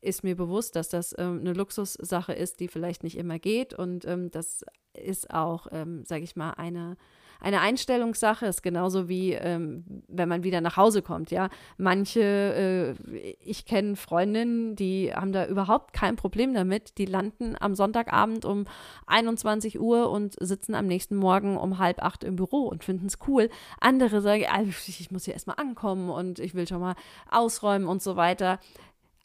ist 0.00 0.24
mir 0.24 0.36
bewusst, 0.36 0.76
dass 0.76 0.88
das 0.88 1.14
ähm, 1.18 1.40
eine 1.40 1.52
Luxussache 1.52 2.32
ist, 2.32 2.60
die 2.60 2.68
vielleicht 2.68 3.02
nicht 3.02 3.16
immer 3.16 3.38
geht. 3.38 3.74
Und 3.74 4.04
ähm, 4.06 4.30
das 4.30 4.64
ist 4.94 5.32
auch, 5.32 5.66
ähm, 5.72 6.04
sage 6.04 6.22
ich 6.22 6.36
mal, 6.36 6.52
eine, 6.52 6.96
eine 7.40 7.60
Einstellungssache. 7.60 8.46
Ist 8.46 8.62
genauso 8.62 9.08
wie, 9.08 9.32
ähm, 9.32 9.84
wenn 10.06 10.28
man 10.28 10.44
wieder 10.44 10.60
nach 10.60 10.76
Hause 10.76 11.02
kommt. 11.02 11.32
Ja, 11.32 11.48
manche, 11.78 12.20
äh, 12.20 13.34
ich 13.40 13.64
kenne 13.64 13.96
Freundinnen, 13.96 14.76
die 14.76 15.12
haben 15.12 15.32
da 15.32 15.46
überhaupt 15.46 15.92
kein 15.92 16.14
Problem 16.14 16.54
damit. 16.54 16.98
Die 16.98 17.06
landen 17.06 17.56
am 17.58 17.74
Sonntagabend 17.74 18.44
um 18.44 18.66
21 19.06 19.80
Uhr 19.80 20.10
und 20.10 20.36
sitzen 20.40 20.76
am 20.76 20.86
nächsten 20.86 21.16
Morgen 21.16 21.56
um 21.56 21.78
halb 21.78 22.02
acht 22.02 22.22
im 22.22 22.36
Büro 22.36 22.68
und 22.68 22.84
finden 22.84 23.06
es 23.06 23.18
cool. 23.26 23.50
Andere 23.80 24.20
sagen, 24.20 24.44
ich 24.86 25.10
muss 25.10 25.24
hier 25.24 25.34
erstmal 25.34 25.56
ankommen 25.56 26.08
und 26.10 26.38
ich 26.38 26.54
will 26.54 26.68
schon 26.68 26.80
mal 26.80 26.94
ausräumen 27.30 27.88
und 27.88 28.00
so 28.00 28.14
weiter 28.14 28.60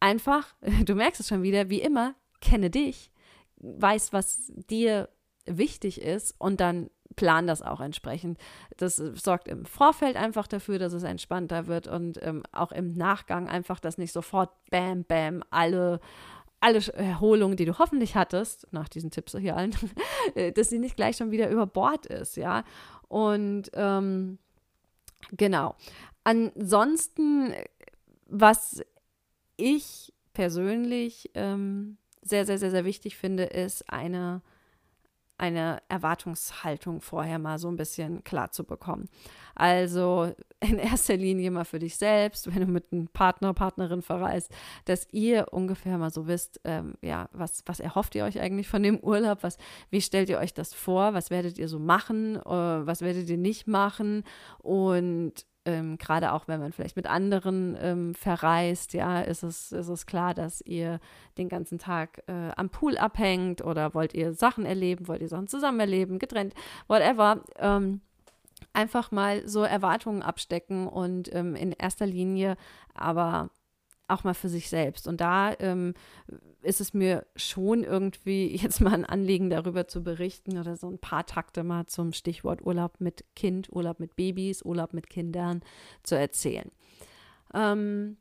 einfach, 0.04 0.54
du 0.86 0.96
merkst 0.96 1.22
es 1.22 1.28
schon 1.28 1.42
wieder, 1.42 1.70
wie 1.70 1.82
immer, 1.82 2.14
kenne 2.42 2.70
dich, 2.70 3.12
weiß, 3.58 4.14
was 4.14 4.52
dir 4.70 5.10
wichtig 5.46 6.02
ist 6.02 6.36
und 6.38 6.60
dann 6.60 6.90
plan 7.16 7.48
das 7.48 7.62
auch 7.62 7.80
entsprechend. 7.80 8.40
Das 8.78 8.98
sorgt 8.98 9.48
im 9.48 9.66
Vorfeld 9.66 10.16
einfach 10.16 10.48
dafür, 10.48 10.80
dass 10.80 10.94
es 10.94 11.04
entspannter 11.04 11.68
wird 11.68 11.88
und 11.88 12.20
ähm, 12.24 12.44
auch 12.52 12.72
im 12.72 12.94
Nachgang 12.94 13.48
einfach, 13.48 13.80
dass 13.80 13.98
nicht 13.98 14.12
sofort 14.12 14.50
bam, 14.70 15.04
bam, 15.04 15.44
alle 15.50 16.00
alle 16.60 16.80
Erholung, 16.94 17.58
die 17.58 17.66
du 17.66 17.78
hoffentlich 17.78 18.16
hattest, 18.16 18.68
nach 18.72 18.88
diesen 18.88 19.12
Tipps 19.12 19.36
hier 19.38 19.58
allen, 19.58 19.76
dass 20.56 20.70
sie 20.70 20.80
nicht 20.80 20.96
gleich 20.96 21.18
schon 21.18 21.30
wieder 21.30 21.50
über 21.50 21.68
Bord 21.68 22.06
ist, 22.06 22.38
ja. 22.38 22.64
Und 23.10 23.70
ähm, 23.74 24.40
genau. 25.34 25.76
Ansonsten, 26.24 27.54
was 28.28 28.82
ich 29.58 30.14
persönlich 30.34 31.32
ähm, 31.36 31.98
sehr, 32.22 32.46
sehr, 32.46 32.58
sehr, 32.58 32.72
sehr 32.72 32.86
wichtig 32.86 33.18
finde, 33.18 33.44
ist 33.44 33.90
eine, 33.90 34.42
eine 35.38 35.80
Erwartungshaltung 35.90 37.02
vorher 37.02 37.38
mal 37.38 37.60
so 37.60 37.68
ein 37.68 37.76
bisschen 37.76 38.24
klar 38.24 38.52
zu 38.52 38.64
bekommen. 38.64 39.10
Also 39.56 40.34
in 40.62 40.80
erster 40.80 41.18
Linie 41.18 41.52
mal 41.52 41.66
für 41.66 41.80
dich 41.80 41.98
selbst, 41.98 42.54
wenn 42.54 42.66
du 42.66 42.72
mit 42.72 42.92
einem 42.92 43.08
Partner, 43.08 43.54
Partnerin 43.54 44.02
verreist, 44.02 44.52
dass 44.86 45.08
ihr 45.12 45.48
ungefähr 45.52 45.98
mal 45.98 46.12
so 46.12 46.28
wisst, 46.28 46.62
ähm, 46.64 46.96
ja, 47.02 47.30
was, 47.34 47.64
was 47.66 47.80
erhofft 47.80 48.16
ihr 48.16 48.24
euch 48.24 48.40
eigentlich 48.40 48.68
von 48.68 48.84
dem 48.84 49.00
Urlaub? 49.00 49.40
Was, 49.42 49.58
wie 49.90 50.02
stellt 50.02 50.30
ihr 50.30 50.40
euch 50.40 50.54
das 50.54 50.74
vor? 50.74 51.14
Was 51.14 51.30
werdet 51.30 51.58
ihr 51.58 51.68
so 51.68 51.80
machen? 51.80 52.38
Äh, 52.38 52.42
was 52.46 53.02
werdet 53.02 53.30
ihr 53.30 53.38
nicht 53.38 53.68
machen? 53.68 54.24
Und 54.60 55.46
ähm, 55.66 55.98
gerade 55.98 56.34
auch 56.34 56.48
wenn 56.48 56.60
man 56.60 56.74
vielleicht 56.74 56.96
mit 56.96 57.08
anderen 57.08 57.78
ähm, 57.80 58.14
verreist, 58.16 58.94
ja, 58.94 59.22
ist 59.22 59.44
es, 59.44 59.72
ist 59.72 59.88
es 59.88 60.06
klar, 60.06 60.34
dass 60.34 60.62
ihr 60.62 61.00
den 61.38 61.50
ganzen 61.50 61.80
Tag 61.80 62.24
äh, 62.28 62.52
am 62.56 62.70
Pool 62.70 62.98
abhängt 62.98 63.64
oder 63.64 63.94
wollt 63.94 64.14
ihr 64.14 64.34
Sachen 64.34 64.66
erleben, 64.66 65.08
wollt 65.08 65.22
ihr 65.22 65.30
Sachen 65.30 65.48
zusammen 65.48 65.80
erleben, 65.80 66.20
getrennt, 66.20 66.54
whatever. 66.88 67.44
Ähm, 67.58 68.02
einfach 68.74 69.12
mal 69.12 69.48
so 69.48 69.64
Erwartungen 69.64 70.22
abstecken 70.22 70.88
und 70.88 71.34
ähm, 71.34 71.56
in 71.56 71.72
erster 71.72 72.06
Linie 72.06 72.56
aber 72.94 73.50
auch 74.14 74.24
mal 74.24 74.34
für 74.34 74.50
sich 74.50 74.70
selbst. 74.70 75.08
Und 75.08 75.22
da 75.22 75.54
ähm, 75.60 75.94
ist 76.62 76.82
es 76.82 76.94
mir 76.94 77.26
schon 77.36 77.84
irgendwie 77.84 78.56
jetzt 78.62 78.82
mal 78.82 78.94
ein 78.94 79.06
Anliegen, 79.06 79.50
darüber 79.50 79.88
zu 79.88 80.04
berichten 80.04 80.58
oder 80.58 80.76
so 80.76 80.90
ein 80.90 81.00
paar 81.00 81.26
Takte 81.26 81.64
mal 81.64 81.86
zum 81.88 82.14
Stichwort 82.14 82.66
Urlaub 82.66 83.00
mit 83.00 83.26
Kind, 83.36 83.70
Urlaub 83.72 84.00
mit 84.00 84.16
Babys, 84.16 84.64
Urlaub 84.64 84.94
mit 84.94 85.10
Kindern 85.10 85.62
zu 86.04 86.16
erzählen. 86.16 86.72
Ähm, 87.54 88.18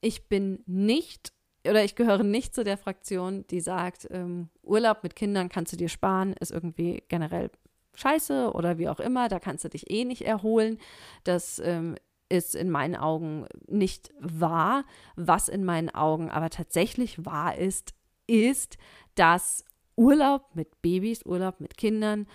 ich 0.00 0.28
bin 0.28 0.62
nicht 0.66 1.32
oder 1.68 1.84
ich 1.84 1.94
gehöre 1.94 2.22
nicht 2.22 2.54
zu 2.54 2.64
der 2.64 2.78
Fraktion, 2.78 3.46
die 3.48 3.60
sagt, 3.60 4.08
ähm, 4.10 4.48
Urlaub 4.62 5.02
mit 5.02 5.14
Kindern 5.14 5.50
kannst 5.50 5.72
du 5.72 5.76
dir 5.76 5.90
sparen, 5.90 6.32
ist 6.40 6.50
irgendwie 6.50 7.02
generell 7.08 7.50
scheiße 7.94 8.52
oder 8.52 8.78
wie 8.78 8.88
auch 8.88 9.00
immer, 9.00 9.28
da 9.28 9.38
kannst 9.38 9.64
du 9.64 9.68
dich 9.68 9.90
eh 9.90 10.04
nicht 10.04 10.22
erholen. 10.22 10.78
Das 11.24 11.60
ähm, 11.62 11.96
ist 12.30 12.54
in 12.54 12.70
meinen 12.70 12.96
Augen 12.96 13.46
nicht 13.66 14.12
wahr. 14.18 14.84
Was 15.16 15.48
in 15.48 15.64
meinen 15.64 15.90
Augen 15.90 16.30
aber 16.30 16.48
tatsächlich 16.48 17.26
wahr 17.26 17.58
ist, 17.58 17.92
ist, 18.26 18.78
dass 19.14 19.64
Urlaub 19.96 20.54
mit 20.54 20.80
Babys, 20.80 21.26
Urlaub 21.26 21.60
mit 21.60 21.76
Kindern, 21.76 22.26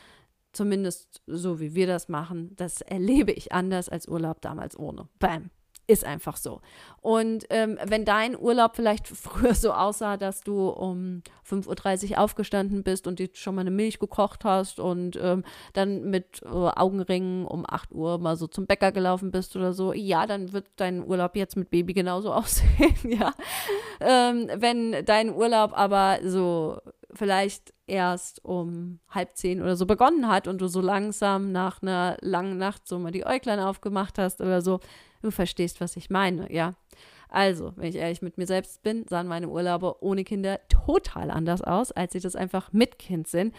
zumindest 0.51 1.21
so 1.25 1.59
wie 1.59 1.73
wir 1.73 1.87
das 1.87 2.09
machen, 2.09 2.55
das 2.55 2.81
erlebe 2.81 3.31
ich 3.31 3.51
anders 3.51 3.89
als 3.89 4.07
Urlaub 4.07 4.41
damals 4.41 4.77
ohne. 4.77 5.07
Bam. 5.19 5.49
Ist 5.87 6.03
einfach 6.03 6.37
so. 6.37 6.61
Und 7.01 7.45
ähm, 7.51 7.77
wenn 7.85 8.05
dein 8.05 8.35
Urlaub 8.37 8.75
vielleicht 8.75 9.07
früher 9.07 9.53
so 9.53 9.71
aussah, 9.71 10.17
dass 10.17 10.41
du 10.41 10.69
um 10.69 11.21
5.30 11.47 12.11
Uhr 12.11 12.19
aufgestanden 12.19 12.83
bist 12.83 13.05
und 13.05 13.19
dir 13.19 13.29
schon 13.33 13.55
mal 13.55 13.61
eine 13.61 13.71
Milch 13.71 13.99
gekocht 13.99 14.45
hast 14.45 14.79
und 14.79 15.19
ähm, 15.21 15.43
dann 15.73 16.09
mit 16.09 16.41
äh, 16.43 16.47
Augenringen 16.47 17.45
um 17.45 17.65
8 17.67 17.91
Uhr 17.91 18.17
mal 18.17 18.35
so 18.35 18.47
zum 18.47 18.65
Bäcker 18.65 18.91
gelaufen 18.91 19.31
bist 19.31 19.55
oder 19.55 19.73
so, 19.73 19.93
ja, 19.93 20.25
dann 20.25 20.53
wird 20.53 20.67
dein 20.77 21.05
Urlaub 21.05 21.35
jetzt 21.35 21.55
mit 21.55 21.69
Baby 21.69 21.93
genauso 21.93 22.33
aussehen, 22.33 22.95
ja. 23.03 23.33
Ähm, 23.99 24.49
wenn 24.55 25.05
dein 25.05 25.33
Urlaub 25.33 25.71
aber 25.73 26.19
so 26.23 26.79
vielleicht 27.13 27.73
erst 27.87 28.43
um 28.43 28.99
halb 29.09 29.35
zehn 29.35 29.61
oder 29.61 29.75
so 29.75 29.85
begonnen 29.85 30.27
hat 30.27 30.47
und 30.47 30.59
du 30.59 30.67
so 30.67 30.81
langsam 30.81 31.51
nach 31.51 31.81
einer 31.81 32.17
langen 32.21 32.57
Nacht 32.57 32.87
so 32.87 32.99
mal 32.99 33.11
die 33.11 33.25
Äuglein 33.25 33.59
aufgemacht 33.59 34.17
hast 34.17 34.41
oder 34.41 34.61
so, 34.61 34.79
Du 35.25 35.31
verstehst, 35.31 35.81
was 35.81 35.97
ich 35.97 36.11
meine, 36.11 36.53
ja. 36.53 36.75
Also, 37.29 37.73
wenn 37.77 37.89
ich 37.89 37.95
ehrlich 37.95 38.21
mit 38.21 38.37
mir 38.37 38.45
selbst 38.45 38.83
bin, 38.83 39.07
sahen 39.07 39.25
meine 39.25 39.49
Urlaube 39.49 40.03
ohne 40.03 40.23
Kinder 40.23 40.59
total 40.69 41.31
anders 41.31 41.63
aus, 41.63 41.91
als 41.91 42.13
sie 42.13 42.19
das 42.19 42.35
einfach 42.35 42.71
mit 42.73 42.99
Kind 42.99 43.27
sind. 43.27 43.55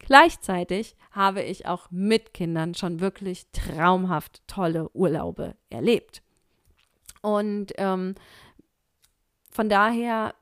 Gleichzeitig 0.00 0.96
habe 1.12 1.40
ich 1.40 1.66
auch 1.66 1.88
mit 1.92 2.34
Kindern 2.34 2.74
schon 2.74 2.98
wirklich 2.98 3.46
traumhaft 3.52 4.42
tolle 4.48 4.90
Urlaube 4.90 5.54
erlebt. 5.70 6.20
Und 7.22 7.72
ähm, 7.76 8.16
von 9.52 9.68
daher 9.68 10.34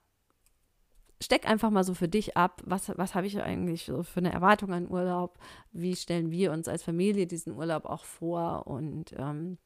steck 1.21 1.47
einfach 1.47 1.69
mal 1.69 1.85
so 1.85 1.93
für 1.93 2.09
dich 2.09 2.35
ab, 2.35 2.63
was, 2.65 2.91
was 2.97 3.15
habe 3.15 3.27
ich 3.27 3.39
eigentlich 3.43 3.85
so 3.85 4.05
für 4.05 4.21
eine 4.21 4.33
Erwartung 4.33 4.73
an 4.73 4.91
Urlaub? 4.91 5.39
Wie 5.71 5.95
stellen 5.95 6.31
wir 6.31 6.51
uns 6.51 6.67
als 6.67 6.83
Familie 6.83 7.27
diesen 7.27 7.53
Urlaub 7.53 7.85
auch 7.85 8.07
vor? 8.07 8.67
Und 8.67 9.13
ähm, 9.19 9.59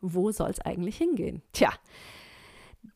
wo 0.00 0.30
soll 0.32 0.50
es 0.50 0.60
eigentlich 0.60 0.96
hingehen? 0.96 1.42
Tja, 1.52 1.70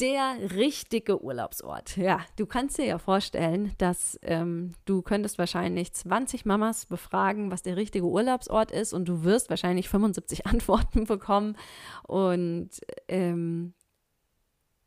der 0.01 0.37
richtige 0.57 1.23
Urlaubsort. 1.23 1.97
Ja, 1.97 2.21
du 2.37 2.47
kannst 2.47 2.79
dir 2.79 2.87
ja 2.87 2.99
vorstellen, 2.99 3.73
dass 3.79 4.19
ähm, 4.23 4.75
du 4.87 5.03
könntest 5.03 5.39
wahrscheinlich 5.39 5.93
20 5.93 6.47
Mamas 6.47 6.87
befragen, 6.87 7.51
was 7.51 7.63
der 7.63 7.77
richtige 7.77 8.07
Urlaubsort 8.07 8.71
ist 8.71 8.93
und 8.93 9.07
du 9.07 9.25
wirst 9.25 9.51
wahrscheinlich 9.51 9.89
75 9.89 10.47
Antworten 10.47 11.05
bekommen. 11.05 11.57
Und 12.05 12.71
ähm, 13.09 13.75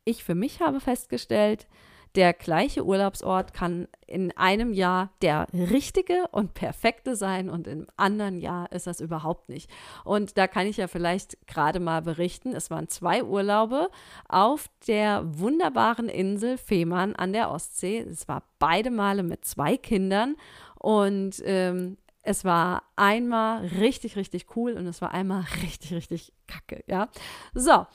ich 0.04 0.24
für 0.24 0.34
mich 0.34 0.60
habe 0.60 0.80
festgestellt, 0.80 1.68
der 2.14 2.32
gleiche 2.32 2.84
Urlaubsort 2.84 3.52
kann 3.52 3.88
in 4.06 4.36
einem 4.36 4.72
Jahr 4.72 5.10
der 5.22 5.46
richtige 5.52 6.26
und 6.32 6.54
perfekte 6.54 7.16
sein 7.16 7.50
und 7.50 7.66
im 7.66 7.86
anderen 7.96 8.38
Jahr 8.38 8.72
ist 8.72 8.86
das 8.86 9.00
überhaupt 9.00 9.48
nicht. 9.48 9.70
Und 10.04 10.38
da 10.38 10.46
kann 10.46 10.66
ich 10.66 10.78
ja 10.78 10.88
vielleicht 10.88 11.46
gerade 11.46 11.80
mal 11.80 12.02
berichten, 12.02 12.54
es 12.54 12.70
waren 12.70 12.88
zwei 12.88 13.22
Urlaube 13.22 13.90
auf 14.28 14.68
der 14.86 15.22
wunderbaren 15.24 16.08
Insel 16.08 16.58
Fehmarn 16.58 17.14
an 17.14 17.32
der 17.32 17.50
Ostsee. 17.50 17.98
Es 17.98 18.28
war 18.28 18.42
beide 18.58 18.90
Male 18.90 19.22
mit 19.22 19.44
zwei 19.44 19.76
Kindern 19.76 20.36
und 20.78 21.42
ähm, 21.44 21.98
es 22.22 22.44
war 22.44 22.82
einmal 22.96 23.64
richtig, 23.66 24.16
richtig 24.16 24.56
cool 24.56 24.72
und 24.72 24.86
es 24.86 25.00
war 25.00 25.12
einmal 25.12 25.44
richtig, 25.62 25.92
richtig 25.92 26.32
kacke, 26.46 26.82
ja. 26.86 27.08
So, 27.54 27.86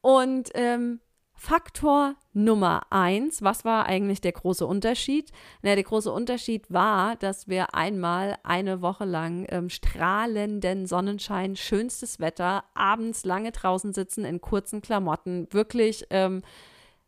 und 0.00 0.50
ähm, 0.54 1.00
Faktor 1.44 2.14
Nummer 2.34 2.86
eins, 2.90 3.42
was 3.42 3.64
war 3.64 3.86
eigentlich 3.86 4.20
der 4.20 4.30
große 4.30 4.64
Unterschied? 4.64 5.32
Na, 5.60 5.74
der 5.74 5.82
große 5.82 6.12
Unterschied 6.12 6.72
war, 6.72 7.16
dass 7.16 7.48
wir 7.48 7.74
einmal 7.74 8.36
eine 8.44 8.80
Woche 8.80 9.04
lang 9.04 9.46
ähm, 9.48 9.68
strahlenden 9.68 10.86
Sonnenschein, 10.86 11.56
schönstes 11.56 12.20
Wetter, 12.20 12.62
abends 12.74 13.24
lange 13.24 13.50
draußen 13.50 13.92
sitzen 13.92 14.24
in 14.24 14.40
kurzen 14.40 14.82
Klamotten, 14.82 15.48
wirklich 15.50 16.06
ähm, 16.10 16.42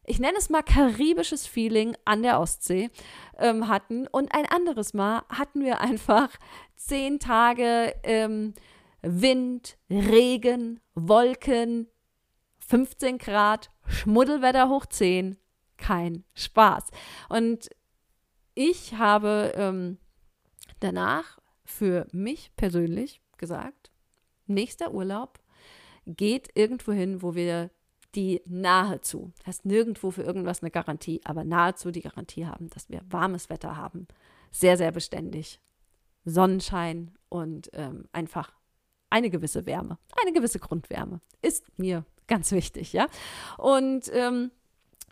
ich 0.04 0.18
nenne 0.18 0.36
es 0.36 0.50
mal 0.50 0.64
karibisches 0.64 1.46
Feeling 1.46 1.96
an 2.04 2.24
der 2.24 2.40
Ostsee 2.40 2.90
ähm, 3.38 3.68
hatten. 3.68 4.08
Und 4.08 4.34
ein 4.34 4.46
anderes 4.46 4.94
Mal 4.94 5.22
hatten 5.28 5.62
wir 5.64 5.80
einfach 5.80 6.30
zehn 6.74 7.20
Tage 7.20 7.94
ähm, 8.02 8.52
Wind, 9.00 9.78
Regen, 9.88 10.80
Wolken, 10.96 11.88
15 12.66 13.18
Grad, 13.18 13.70
Schmuddelwetter 13.86 14.68
hoch 14.68 14.86
10. 14.86 15.36
Kein 15.76 16.24
Spaß. 16.34 16.84
Und 17.28 17.68
ich 18.54 18.94
habe 18.94 19.52
ähm, 19.56 19.98
danach 20.80 21.38
für 21.64 22.06
mich 22.12 22.52
persönlich 22.56 23.20
gesagt, 23.36 23.90
nächster 24.46 24.92
Urlaub 24.92 25.40
geht 26.06 26.50
irgendwo 26.54 26.92
hin, 26.92 27.22
wo 27.22 27.34
wir 27.34 27.70
die 28.14 28.42
nahezu, 28.46 29.32
das 29.38 29.46
heißt 29.46 29.64
nirgendwo 29.64 30.10
für 30.12 30.22
irgendwas 30.22 30.62
eine 30.62 30.70
Garantie, 30.70 31.20
aber 31.24 31.42
nahezu 31.44 31.90
die 31.90 32.02
Garantie 32.02 32.46
haben, 32.46 32.70
dass 32.70 32.88
wir 32.88 33.00
warmes 33.08 33.50
Wetter 33.50 33.76
haben, 33.76 34.06
sehr, 34.52 34.76
sehr 34.76 34.92
beständig, 34.92 35.60
Sonnenschein 36.24 37.10
und 37.28 37.70
ähm, 37.72 38.08
einfach 38.12 38.52
eine 39.10 39.30
gewisse 39.30 39.66
Wärme, 39.66 39.98
eine 40.22 40.32
gewisse 40.32 40.60
Grundwärme 40.60 41.20
ist 41.42 41.66
mir 41.76 42.04
ganz 42.26 42.52
wichtig, 42.52 42.92
ja. 42.92 43.06
Und 43.58 44.10
ähm, 44.12 44.50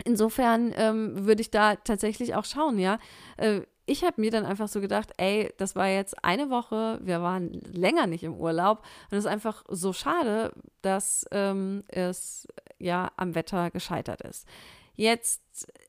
insofern 0.04 0.72
ähm, 0.76 1.26
würde 1.26 1.42
ich 1.42 1.50
da 1.50 1.76
tatsächlich 1.76 2.34
auch 2.34 2.44
schauen, 2.44 2.78
ja. 2.78 2.98
Äh, 3.36 3.62
ich 3.84 4.04
habe 4.04 4.20
mir 4.20 4.30
dann 4.30 4.46
einfach 4.46 4.68
so 4.68 4.80
gedacht, 4.80 5.10
ey, 5.16 5.52
das 5.58 5.74
war 5.74 5.88
jetzt 5.88 6.24
eine 6.24 6.50
Woche, 6.50 7.00
wir 7.02 7.20
waren 7.20 7.50
länger 7.72 8.06
nicht 8.06 8.22
im 8.22 8.34
Urlaub 8.34 8.78
und 9.10 9.18
es 9.18 9.24
ist 9.24 9.30
einfach 9.30 9.64
so 9.68 9.92
schade, 9.92 10.52
dass 10.82 11.26
ähm, 11.32 11.82
es 11.88 12.46
ja 12.78 13.10
am 13.16 13.34
Wetter 13.34 13.70
gescheitert 13.70 14.22
ist. 14.22 14.46
Jetzt, 14.94 15.42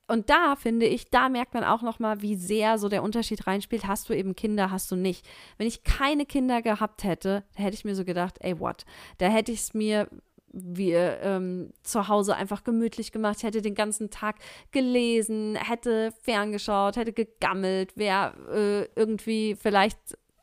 und 0.08 0.30
da 0.30 0.56
finde 0.56 0.86
ich, 0.86 1.10
da 1.10 1.30
merkt 1.30 1.54
man 1.54 1.64
auch 1.64 1.82
nochmal, 1.82 2.22
wie 2.22 2.36
sehr 2.36 2.78
so 2.78 2.88
der 2.90 3.04
Unterschied 3.04 3.46
reinspielt. 3.46 3.86
Hast 3.86 4.10
du 4.10 4.14
eben 4.14 4.36
Kinder, 4.36 4.72
hast 4.72 4.90
du 4.92 4.96
nicht. 4.96 5.28
Wenn 5.58 5.68
ich 5.68 5.84
keine 5.84 6.26
Kinder 6.26 6.62
gehabt 6.62 7.04
hätte, 7.04 7.44
hätte 7.54 7.76
ich 7.76 7.86
mir 7.86 7.96
so 7.96 8.06
gedacht, 8.06 8.38
ey, 8.40 8.60
what? 8.60 8.86
Da 9.18 9.28
hätte 9.28 9.52
ich 9.52 9.60
es 9.60 9.74
mir 9.74 10.08
wir 10.54 11.20
ähm, 11.22 11.72
zu 11.82 12.08
Hause 12.08 12.36
einfach 12.36 12.64
gemütlich 12.64 13.12
gemacht. 13.12 13.38
Ich 13.38 13.44
hätte 13.44 13.62
den 13.62 13.76
ganzen 13.76 14.12
Tag 14.12 14.36
gelesen, 14.72 15.56
hätte 15.56 16.14
ferngeschaut, 16.22 16.96
hätte 16.96 17.12
gegammelt, 17.12 17.98
wäre 17.98 18.88
äh, 18.96 19.00
irgendwie 19.00 19.56
vielleicht 19.56 19.98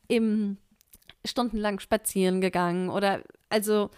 im 0.09 0.59
stundenlang 1.25 1.79
spazieren 1.79 2.41
gegangen 2.41 2.91
oder 2.91 3.23
also 3.49 3.91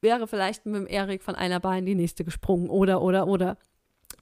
wäre 0.00 0.26
vielleicht 0.26 0.66
mit 0.66 0.76
dem 0.76 0.86
Erik 0.86 1.22
von 1.22 1.34
einer 1.34 1.60
Bahn 1.60 1.78
in 1.78 1.86
die 1.86 1.94
nächste 1.94 2.24
gesprungen 2.24 2.70
oder 2.70 3.02
oder 3.02 3.26
oder 3.26 3.58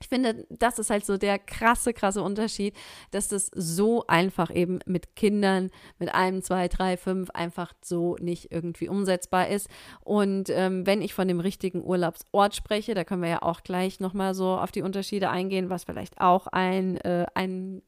ich 0.00 0.09
finde, 0.09 0.47
das 0.50 0.78
ist 0.78 0.90
halt 0.90 1.04
so 1.04 1.16
der 1.16 1.38
krasse, 1.38 1.92
krasse 1.92 2.23
Unterschied, 2.23 2.75
dass 3.11 3.28
das 3.28 3.50
so 3.54 4.07
einfach 4.07 4.54
eben 4.54 4.78
mit 4.87 5.16
Kindern, 5.16 5.71
mit 5.99 6.14
einem, 6.14 6.42
zwei, 6.42 6.68
drei, 6.68 6.97
fünf 6.97 7.30
einfach 7.30 7.73
so 7.83 8.16
nicht 8.21 8.52
irgendwie 8.52 8.88
umsetzbar 8.88 9.49
ist. 9.49 9.68
Und 10.00 10.50
ähm, 10.50 10.87
wenn 10.87 11.02
ich 11.02 11.14
von 11.14 11.28
dem 11.28 11.40
richtigen 11.40 11.83
Urlaubsort 11.83 12.54
spreche, 12.54 12.95
da 12.95 13.04
können 13.04 13.23
wir 13.23 13.30
ja 13.30 13.42
auch 13.42 13.62
gleich 13.62 14.00
nochmal 14.00 14.35
so 14.35 14.57
auf 14.57 14.71
die 14.71 14.83
Unterschiede 14.83 15.30
eingehen, 15.30 15.71
was 15.71 15.85
vielleicht 15.85 16.21
auch 16.21 16.47
ein, 16.49 16.97
äh, 16.99 17.26
ein 17.35 17.83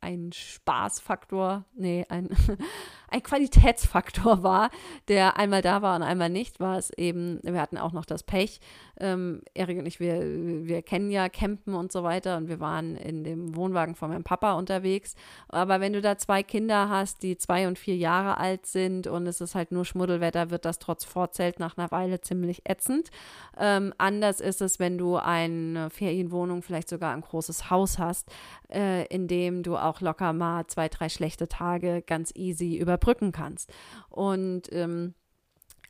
ein 0.00 0.32
Spaßfaktor, 0.32 1.64
nee, 1.74 2.06
ein, 2.08 2.28
ein 3.08 3.22
Qualitätsfaktor 3.22 4.42
war, 4.42 4.70
der 5.08 5.36
einmal 5.36 5.62
da 5.62 5.82
war 5.82 5.96
und 5.96 6.02
einmal 6.02 6.30
nicht, 6.30 6.60
war 6.60 6.78
es 6.78 6.90
eben, 6.90 7.40
wir 7.42 7.60
hatten 7.60 7.78
auch 7.78 7.92
noch 7.92 8.04
das 8.04 8.22
Pech. 8.22 8.60
Ähm, 8.98 9.42
Erik 9.54 9.78
und 9.78 9.86
ich, 9.86 9.98
wir, 9.98 10.20
wir 10.66 10.82
kennen 10.82 11.10
ja 11.10 11.28
Campen 11.28 11.74
und 11.74 11.90
so 11.90 12.02
weiter 12.02 12.36
und 12.36 12.48
wir 12.48 12.60
waren 12.60 12.96
in 12.96 13.24
dem 13.24 13.56
Wohnwagen 13.56 13.94
von 13.94 14.10
meinem 14.10 14.24
Papa 14.24 14.52
unterwegs. 14.54 15.14
Aber 15.48 15.80
wenn 15.80 15.92
du 15.92 16.00
da 16.00 16.18
zwei 16.18 16.42
Kinder 16.42 16.88
hast, 16.88 17.22
die 17.22 17.36
zwei 17.36 17.66
und 17.66 17.78
vier 17.78 17.96
Jahre 17.96 18.36
alt 18.36 18.66
sind 18.66 19.06
und 19.06 19.26
es 19.26 19.40
ist 19.40 19.54
halt 19.54 19.72
nur 19.72 19.84
Schmuddelwetter, 19.84 20.50
wird 20.50 20.64
das 20.64 20.78
trotz 20.78 21.04
Vorzelt 21.04 21.58
nach 21.58 21.76
einer 21.76 21.90
Weile 21.90 22.20
ziemlich 22.20 22.62
ätzend. 22.68 23.10
Ähm, 23.58 23.92
anders 23.98 24.40
ist 24.40 24.60
es, 24.60 24.78
wenn 24.78 24.98
du 24.98 25.16
eine 25.16 25.90
Ferienwohnung, 25.90 26.62
vielleicht 26.62 26.88
sogar 26.88 27.12
ein 27.12 27.22
großes 27.22 27.70
Haus 27.70 27.98
hast, 27.98 28.30
äh, 28.72 29.06
in 29.06 29.26
dem 29.26 29.62
du 29.62 29.76
auch 29.76 29.89
locker 29.98 30.32
mal 30.32 30.68
zwei, 30.68 30.88
drei 30.88 31.08
schlechte 31.08 31.48
Tage 31.48 32.02
ganz 32.06 32.32
easy 32.36 32.76
überbrücken 32.76 33.32
kannst. 33.32 33.72
Und 34.08 34.72
ähm, 34.72 35.14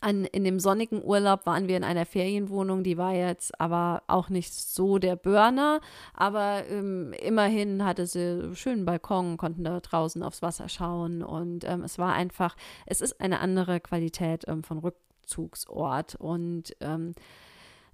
an, 0.01 0.25
in 0.25 0.45
dem 0.45 0.59
sonnigen 0.59 1.05
Urlaub 1.05 1.45
waren 1.45 1.69
wir 1.69 1.77
in 1.77 1.85
einer 1.85 2.07
Ferienwohnung, 2.07 2.83
die 2.83 2.97
war 2.97 3.13
jetzt 3.13 3.61
aber 3.61 4.03
auch 4.07 4.31
nicht 4.31 4.53
so 4.53 4.99
der 4.99 5.17
Burner, 5.17 5.81
aber 6.15 6.65
ähm, 6.69 7.13
immerhin 7.21 7.85
hatte 7.85 8.07
sie 8.07 8.43
einen 8.43 8.57
schönen 8.57 8.87
Balkon, 8.87 9.37
konnten 9.37 9.65
da 9.65 9.79
draußen 9.81 10.23
aufs 10.23 10.41
Wasser 10.41 10.69
schauen 10.69 11.23
und 11.23 11.65
ähm, 11.65 11.85
es 11.85 11.99
war 11.99 12.15
einfach, 12.15 12.57
es 12.87 13.03
ist 13.03 13.21
eine 13.21 13.41
andere 13.41 13.81
Qualität 13.81 14.45
ähm, 14.49 14.63
von 14.63 14.79
Rückzugsort 14.79 16.15
und 16.15 16.75
ähm, 16.81 17.13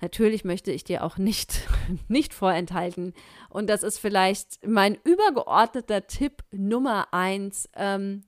Natürlich 0.01 0.45
möchte 0.45 0.73
ich 0.73 0.85
dir 0.85 1.03
auch 1.05 1.17
nicht, 1.17 1.69
nicht 2.09 2.35
vorenthalten. 2.35 3.15
Und 3.49 3.69
das 3.69 3.83
ist 3.83 3.99
vielleicht 3.99 4.67
mein 4.67 4.97
übergeordneter 5.05 6.07
Tipp 6.07 6.45
Nummer 6.53 7.09
eins 7.13 7.69
ähm, 7.75 8.25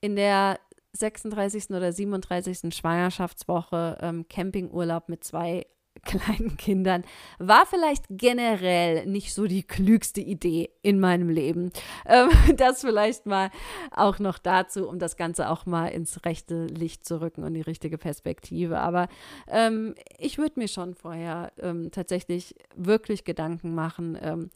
in 0.00 0.16
der 0.16 0.58
36. 0.92 1.70
oder 1.70 1.92
37. 1.92 2.74
Schwangerschaftswoche 2.74 3.98
ähm, 4.00 4.26
Campingurlaub 4.28 5.08
mit 5.08 5.22
zwei 5.24 5.66
kleinen 6.04 6.56
Kindern 6.56 7.04
war 7.38 7.66
vielleicht 7.66 8.04
generell 8.08 9.06
nicht 9.06 9.34
so 9.34 9.46
die 9.46 9.62
klügste 9.62 10.20
Idee 10.20 10.70
in 10.82 11.00
meinem 11.00 11.28
Leben. 11.28 11.72
Ähm, 12.06 12.30
das 12.56 12.80
vielleicht 12.80 13.26
mal 13.26 13.50
auch 13.90 14.18
noch 14.18 14.38
dazu, 14.38 14.88
um 14.88 14.98
das 14.98 15.16
Ganze 15.16 15.50
auch 15.50 15.66
mal 15.66 15.88
ins 15.88 16.24
rechte 16.24 16.66
Licht 16.66 17.04
zu 17.04 17.20
rücken 17.20 17.44
und 17.44 17.54
die 17.54 17.60
richtige 17.60 17.98
Perspektive. 17.98 18.78
Aber 18.78 19.08
ähm, 19.48 19.94
ich 20.18 20.38
würde 20.38 20.60
mir 20.60 20.68
schon 20.68 20.94
vorher 20.94 21.52
ähm, 21.58 21.90
tatsächlich 21.90 22.54
wirklich 22.76 23.24
Gedanken 23.24 23.74
machen, 23.74 24.18
ähm, 24.20 24.50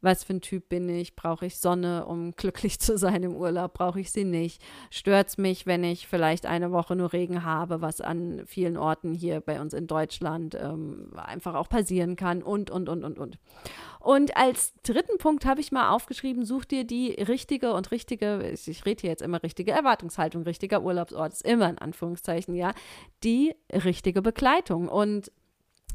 was 0.00 0.24
für 0.24 0.34
ein 0.34 0.40
Typ 0.40 0.68
bin 0.68 0.88
ich? 0.88 1.16
Brauche 1.16 1.46
ich 1.46 1.58
Sonne, 1.58 2.06
um 2.06 2.32
glücklich 2.36 2.78
zu 2.78 2.98
sein 2.98 3.22
im 3.22 3.34
Urlaub? 3.34 3.74
Brauche 3.74 4.00
ich 4.00 4.12
sie 4.12 4.24
nicht? 4.24 4.62
Stört 4.90 5.28
es 5.28 5.38
mich, 5.38 5.66
wenn 5.66 5.84
ich 5.84 6.06
vielleicht 6.06 6.46
eine 6.46 6.72
Woche 6.72 6.96
nur 6.96 7.12
Regen 7.12 7.44
habe, 7.44 7.80
was 7.80 8.00
an 8.00 8.42
vielen 8.46 8.76
Orten 8.76 9.14
hier 9.14 9.40
bei 9.40 9.60
uns 9.60 9.74
in 9.74 9.86
Deutschland 9.86 10.54
ähm, 10.54 11.12
einfach 11.16 11.54
auch 11.54 11.68
passieren 11.68 12.16
kann 12.16 12.42
und, 12.42 12.70
und, 12.70 12.88
und, 12.88 13.04
und, 13.04 13.18
und. 13.18 13.38
Und 14.00 14.36
als 14.36 14.72
dritten 14.82 15.18
Punkt 15.18 15.44
habe 15.46 15.60
ich 15.60 15.72
mal 15.72 15.90
aufgeschrieben, 15.90 16.44
such 16.44 16.64
dir 16.64 16.84
die 16.84 17.10
richtige 17.10 17.72
und 17.72 17.90
richtige, 17.90 18.50
ich 18.50 18.86
rede 18.86 19.00
hier 19.00 19.10
jetzt 19.10 19.22
immer 19.22 19.42
richtige 19.42 19.72
Erwartungshaltung, 19.72 20.42
richtiger 20.42 20.82
Urlaubsort 20.82 21.32
ist 21.32 21.44
immer 21.44 21.68
in 21.68 21.78
Anführungszeichen, 21.78 22.54
ja, 22.54 22.72
die 23.24 23.54
richtige 23.72 24.22
Begleitung. 24.22 24.88
Und 24.88 25.32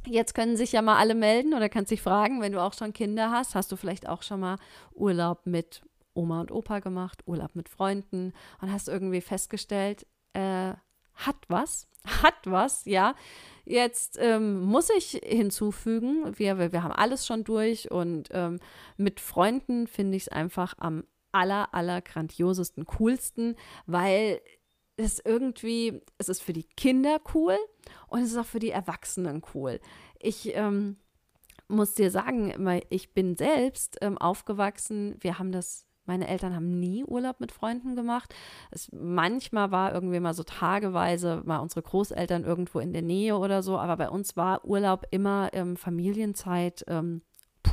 Jetzt 0.05 0.33
können 0.33 0.57
sich 0.57 0.71
ja 0.71 0.81
mal 0.81 0.97
alle 0.97 1.15
melden 1.15 1.53
oder 1.53 1.69
kannst 1.69 1.91
dich 1.91 2.01
fragen, 2.01 2.41
wenn 2.41 2.53
du 2.53 2.61
auch 2.61 2.73
schon 2.73 2.93
Kinder 2.93 3.31
hast, 3.31 3.53
hast 3.53 3.71
du 3.71 3.75
vielleicht 3.75 4.09
auch 4.09 4.23
schon 4.23 4.39
mal 4.39 4.57
Urlaub 4.93 5.45
mit 5.45 5.81
Oma 6.13 6.41
und 6.41 6.51
Opa 6.51 6.79
gemacht, 6.79 7.21
Urlaub 7.25 7.55
mit 7.55 7.69
Freunden 7.69 8.33
und 8.61 8.71
hast 8.71 8.89
irgendwie 8.89 9.21
festgestellt, 9.21 10.05
äh, 10.33 10.73
hat 11.13 11.37
was, 11.47 11.87
hat 12.23 12.35
was, 12.45 12.85
ja. 12.85 13.15
Jetzt 13.65 14.17
ähm, 14.19 14.61
muss 14.61 14.89
ich 14.89 15.21
hinzufügen, 15.23 16.37
wir, 16.37 16.71
wir 16.71 16.83
haben 16.83 16.91
alles 16.91 17.25
schon 17.27 17.43
durch 17.43 17.91
und 17.91 18.29
ähm, 18.31 18.59
mit 18.97 19.19
Freunden 19.19 19.87
finde 19.87 20.17
ich 20.17 20.23
es 20.23 20.29
einfach 20.29 20.73
am 20.79 21.03
aller, 21.31 21.73
aller 21.73 22.01
grandiosesten, 22.01 22.85
coolsten, 22.85 23.55
weil 23.85 24.41
es 24.97 25.21
irgendwie, 25.23 26.01
es 26.17 26.29
ist 26.29 26.41
für 26.41 26.53
die 26.53 26.63
Kinder 26.63 27.19
cool 27.33 27.57
und 28.07 28.21
es 28.21 28.31
ist 28.31 28.37
auch 28.37 28.45
für 28.45 28.59
die 28.59 28.71
Erwachsenen 28.71 29.41
cool. 29.53 29.79
Ich 30.19 30.55
ähm, 30.55 30.97
muss 31.67 31.93
dir 31.93 32.11
sagen, 32.11 32.53
ich 32.89 33.13
bin 33.13 33.35
selbst 33.35 33.97
ähm, 34.01 34.17
aufgewachsen, 34.17 35.15
wir 35.21 35.39
haben 35.39 35.51
das 35.51 35.85
meine 36.05 36.27
Eltern 36.27 36.55
haben 36.55 36.79
nie 36.79 37.03
Urlaub 37.03 37.39
mit 37.39 37.51
Freunden 37.51 37.95
gemacht. 37.95 38.33
Es, 38.71 38.89
manchmal 38.91 39.71
war 39.71 39.93
irgendwie 39.93 40.19
mal 40.19 40.33
so 40.33 40.43
tageweise 40.43 41.41
mal 41.45 41.59
unsere 41.59 41.83
Großeltern 41.83 42.43
irgendwo 42.43 42.79
in 42.79 42.91
der 42.91 43.01
Nähe 43.03 43.37
oder 43.37 43.61
so, 43.63 43.77
aber 43.77 43.97
bei 43.97 44.09
uns 44.09 44.35
war 44.35 44.65
Urlaub 44.65 45.05
immer 45.11 45.49
ähm, 45.53 45.77
Familienzeit 45.77 46.83
ähm, 46.87 47.21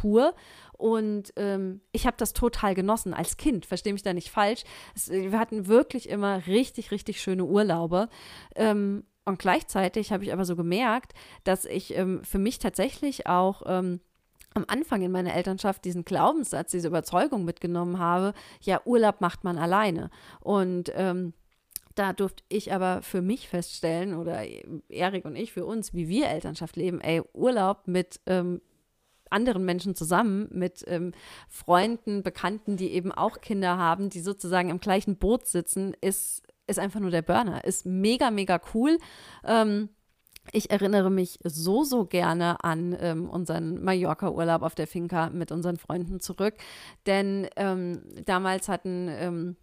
pur. 0.01 0.35
Und 0.73 1.33
ähm, 1.37 1.81
ich 1.91 2.07
habe 2.07 2.17
das 2.17 2.33
total 2.33 2.75
genossen 2.75 3.13
als 3.13 3.37
Kind, 3.37 3.67
verstehe 3.67 3.93
mich 3.93 4.05
da 4.05 4.13
nicht 4.13 4.31
falsch. 4.31 4.63
Es, 4.95 5.11
wir 5.11 5.39
hatten 5.39 5.67
wirklich 5.67 6.09
immer 6.09 6.47
richtig, 6.47 6.93
richtig 6.93 7.21
schöne 7.21 7.45
Urlaube. 7.45 8.09
Ähm, 8.55 9.05
und 9.25 9.39
gleichzeitig 9.39 10.13
habe 10.13 10.25
ich 10.25 10.33
aber 10.33 10.45
so 10.45 10.57
gemerkt, 10.57 11.15
dass 11.45 11.65
ich 11.65 11.97
ähm, 11.97 12.23
für 12.23 12.39
mich 12.39 12.61
tatsächlich 12.61 13.27
auch 13.27 13.63
ähm, 13.67 14.01
am 14.55 14.65
Anfang 14.69 15.03
in 15.03 15.13
meiner 15.13 15.35
Elternschaft 15.35 15.85
diesen 15.85 16.05
Glaubenssatz, 16.05 16.71
diese 16.71 16.89
Überzeugung 16.89 17.45
mitgenommen 17.45 17.99
habe, 17.99 18.33
ja, 18.61 18.81
Urlaub 18.85 19.21
macht 19.21 19.45
man 19.45 19.59
alleine. 19.59 20.11
Und 20.41 20.93
ähm, 20.95 21.35
da 21.97 22.13
durfte 22.13 22.45
ich 22.49 22.73
aber 22.73 23.03
für 23.03 23.21
mich 23.21 23.49
feststellen 23.49 24.15
oder 24.15 24.45
Erik 24.89 25.25
und 25.25 25.35
ich 25.35 25.53
für 25.53 25.67
uns, 25.67 25.93
wie 25.93 26.09
wir 26.09 26.29
Elternschaft 26.29 26.77
leben, 26.77 27.01
ey, 27.01 27.23
Urlaub 27.35 27.89
mit 27.89 28.21
ähm, 28.27 28.61
anderen 29.31 29.65
Menschen 29.65 29.95
zusammen, 29.95 30.49
mit 30.51 30.85
ähm, 30.87 31.13
Freunden, 31.49 32.23
Bekannten, 32.23 32.77
die 32.77 32.91
eben 32.93 33.13
auch 33.13 33.41
Kinder 33.41 33.77
haben, 33.77 34.11
die 34.11 34.21
sozusagen 34.21 34.71
im 34.71 34.81
gleichen 34.81 35.17
Boot 35.17 35.47
sitzen, 35.47 35.95
ist, 36.01 36.43
ist 36.67 36.79
einfach 36.79 37.01
nur 37.01 37.11
der 37.11 37.23
Burner. 37.23 37.65
Ist 37.65 37.87
mega, 37.87 38.31
mega 38.31 38.61
cool. 38.75 38.99
Ähm, 39.45 39.89
ich 40.53 40.71
erinnere 40.71 41.11
mich 41.11 41.39
so, 41.45 41.85
so 41.85 42.05
gerne 42.05 42.63
an 42.65 42.97
ähm, 43.01 43.29
unseren 43.29 43.83
Mallorca-Urlaub 43.83 44.63
auf 44.63 44.75
der 44.75 44.87
Finca 44.87 45.31
mit 45.31 45.53
unseren 45.53 45.77
Freunden 45.77 46.21
zurück. 46.21 46.55
Denn 47.07 47.49
ähm, 47.57 48.03
damals 48.25 48.69
hatten, 48.69 49.09
ähm, 49.11 49.57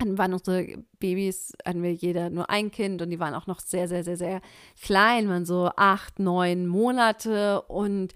waren 0.00 0.32
unsere 0.32 0.66
Babys, 1.00 1.52
hatten 1.64 1.82
wir 1.82 1.92
jeder 1.92 2.30
nur 2.30 2.50
ein 2.50 2.70
Kind 2.70 3.02
und 3.02 3.10
die 3.10 3.18
waren 3.18 3.34
auch 3.34 3.46
noch 3.46 3.60
sehr, 3.60 3.88
sehr, 3.88 4.04
sehr, 4.04 4.16
sehr 4.16 4.40
klein, 4.80 5.28
waren 5.28 5.44
so 5.44 5.70
acht, 5.76 6.18
neun 6.18 6.66
Monate 6.66 7.62
und 7.62 8.14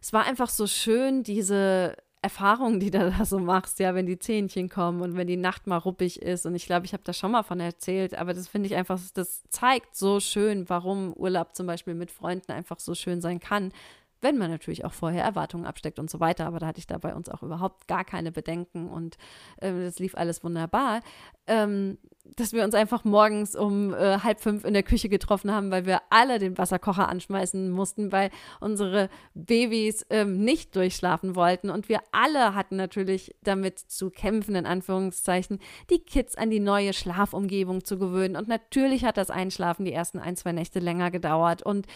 es 0.00 0.12
war 0.12 0.24
einfach 0.24 0.48
so 0.48 0.66
schön, 0.66 1.22
diese 1.22 1.96
Erfahrungen, 2.22 2.80
die 2.80 2.90
du 2.90 3.10
da 3.18 3.24
so 3.24 3.38
machst, 3.38 3.78
ja, 3.80 3.94
wenn 3.94 4.06
die 4.06 4.18
Zähnchen 4.18 4.68
kommen 4.68 5.00
und 5.00 5.16
wenn 5.16 5.26
die 5.26 5.36
Nacht 5.36 5.66
mal 5.66 5.78
ruppig 5.78 6.20
ist. 6.22 6.46
Und 6.46 6.54
ich 6.54 6.66
glaube, 6.66 6.86
ich 6.86 6.92
habe 6.92 7.02
da 7.04 7.12
schon 7.12 7.32
mal 7.32 7.42
von 7.42 7.60
erzählt, 7.60 8.14
aber 8.14 8.34
das 8.34 8.48
finde 8.48 8.68
ich 8.68 8.76
einfach, 8.76 9.00
das 9.14 9.42
zeigt 9.48 9.96
so 9.96 10.20
schön, 10.20 10.68
warum 10.68 11.12
Urlaub 11.14 11.54
zum 11.54 11.66
Beispiel 11.66 11.94
mit 11.94 12.10
Freunden 12.10 12.52
einfach 12.52 12.78
so 12.78 12.94
schön 12.94 13.20
sein 13.20 13.40
kann, 13.40 13.72
wenn 14.20 14.38
man 14.38 14.50
natürlich 14.50 14.84
auch 14.84 14.92
vorher 14.92 15.24
Erwartungen 15.24 15.66
absteckt 15.66 15.98
und 15.98 16.10
so 16.10 16.20
weiter. 16.20 16.46
Aber 16.46 16.58
da 16.58 16.66
hatte 16.66 16.78
ich 16.78 16.86
da 16.86 16.98
bei 16.98 17.14
uns 17.14 17.28
auch 17.28 17.42
überhaupt 17.42 17.88
gar 17.88 18.04
keine 18.04 18.32
Bedenken 18.32 18.88
und 18.88 19.16
äh, 19.58 19.72
das 19.72 19.98
lief 19.98 20.14
alles 20.14 20.44
wunderbar. 20.44 21.00
Ähm, 21.46 21.98
dass 22.36 22.52
wir 22.52 22.64
uns 22.64 22.74
einfach 22.74 23.04
morgens 23.04 23.56
um 23.56 23.94
äh, 23.94 24.18
halb 24.18 24.40
fünf 24.40 24.64
in 24.64 24.74
der 24.74 24.82
Küche 24.82 25.08
getroffen 25.08 25.50
haben, 25.50 25.70
weil 25.70 25.86
wir 25.86 26.02
alle 26.10 26.38
den 26.38 26.58
Wasserkocher 26.58 27.08
anschmeißen 27.08 27.70
mussten, 27.70 28.12
weil 28.12 28.30
unsere 28.60 29.08
Babys 29.34 30.06
ähm, 30.10 30.44
nicht 30.44 30.76
durchschlafen 30.76 31.34
wollten. 31.34 31.70
Und 31.70 31.88
wir 31.88 32.00
alle 32.12 32.54
hatten 32.54 32.76
natürlich 32.76 33.34
damit 33.42 33.78
zu 33.78 34.10
kämpfen, 34.10 34.54
in 34.54 34.66
Anführungszeichen, 34.66 35.58
die 35.88 36.00
Kids 36.00 36.36
an 36.36 36.50
die 36.50 36.60
neue 36.60 36.92
Schlafumgebung 36.92 37.84
zu 37.84 37.98
gewöhnen. 37.98 38.36
Und 38.36 38.48
natürlich 38.48 39.04
hat 39.04 39.16
das 39.16 39.30
Einschlafen 39.30 39.84
die 39.84 39.92
ersten 39.92 40.18
ein, 40.18 40.36
zwei 40.36 40.52
Nächte 40.52 40.78
länger 40.78 41.10
gedauert. 41.10 41.62
Und 41.62 41.86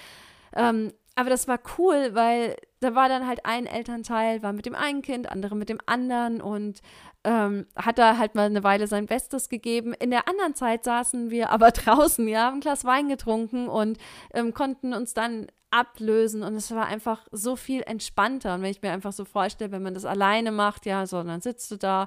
ähm, 0.57 0.93
aber 1.17 1.31
das 1.31 1.47
war 1.47 1.61
cool, 1.79 2.11
weil 2.15 2.57
da 2.81 2.95
war 2.95 3.09
dann 3.09 3.27
halt 3.27 3.47
ein 3.47 3.67
Elternteil, 3.67 4.43
war 4.43 4.53
mit 4.53 4.67
dem 4.67 4.75
einen 4.75 5.03
Kind, 5.03 5.31
andere 5.31 5.57
mit 5.57 5.69
dem 5.69 5.79
anderen 5.87 6.41
und 6.41 6.81
ähm, 7.23 7.67
hat 7.77 7.99
da 7.99 8.19
halt 8.19 8.35
mal 8.35 8.47
eine 8.47 8.65
Weile 8.65 8.87
sein 8.87 9.07
Bestes 9.07 9.49
gegeben. 9.49 9.95
In 9.95 10.11
der 10.11 10.29
anderen 10.29 10.55
Zeit 10.55 10.85
saßen 10.85 11.31
wir 11.31 11.51
aber 11.51 11.71
draußen, 11.73 12.27
ja, 12.29 12.47
haben 12.47 12.57
ein 12.57 12.61
Glas 12.61 12.85
Wein 12.85 13.09
getrunken 13.09 13.69
und 13.69 13.99
ähm, 14.33 14.53
konnten 14.55 14.93
uns 14.93 15.15
dann 15.15 15.47
ablösen 15.71 16.45
und 16.45 16.55
es 16.55 16.73
war 16.73 16.87
einfach 16.87 17.27
so 17.33 17.57
viel 17.57 17.83
entspannter. 17.83 18.55
Und 18.55 18.63
wenn 18.63 18.71
ich 18.71 18.83
mir 18.83 18.93
einfach 18.93 19.13
so 19.13 19.25
vorstelle, 19.25 19.73
wenn 19.73 19.83
man 19.83 19.95
das 19.95 20.05
alleine 20.05 20.53
macht, 20.53 20.87
ja, 20.87 21.07
so, 21.07 21.23
dann 21.23 21.41
sitzt 21.41 21.71
du 21.71 21.77
da 21.77 22.07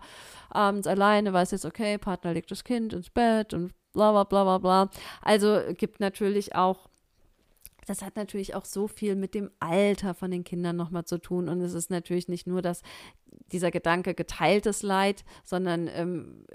abends 0.49 0.87
alleine, 0.87 1.33
weißt 1.33 1.51
jetzt, 1.51 1.65
okay, 1.65 1.97
Partner 1.97 2.33
legt 2.33 2.49
das 2.51 2.63
Kind 2.63 2.93
ins 2.93 3.09
Bett 3.09 3.53
und 3.53 3.73
bla 3.91 4.11
bla 4.11 4.23
bla 4.23 4.43
bla 4.43 4.57
bla. 4.59 4.89
Also 5.21 5.59
gibt 5.75 5.99
natürlich 5.99 6.55
auch 6.55 6.87
das 7.87 8.01
hat 8.01 8.15
natürlich 8.15 8.53
auch 8.53 8.65
so 8.65 8.87
viel 8.87 9.15
mit 9.15 9.33
dem 9.33 9.49
Alter 9.59 10.13
von 10.13 10.29
den 10.29 10.43
Kindern 10.43 10.75
nochmal 10.75 11.05
zu 11.05 11.17
tun. 11.17 11.49
Und 11.49 11.61
es 11.61 11.73
ist 11.73 11.89
natürlich 11.89 12.27
nicht 12.27 12.45
nur 12.45 12.61
das, 12.61 12.81
dieser 13.51 13.71
Gedanke 13.71 14.13
geteiltes 14.13 14.83
Leid, 14.83 15.23
sondern 15.43 15.87
ähm, 15.87 16.45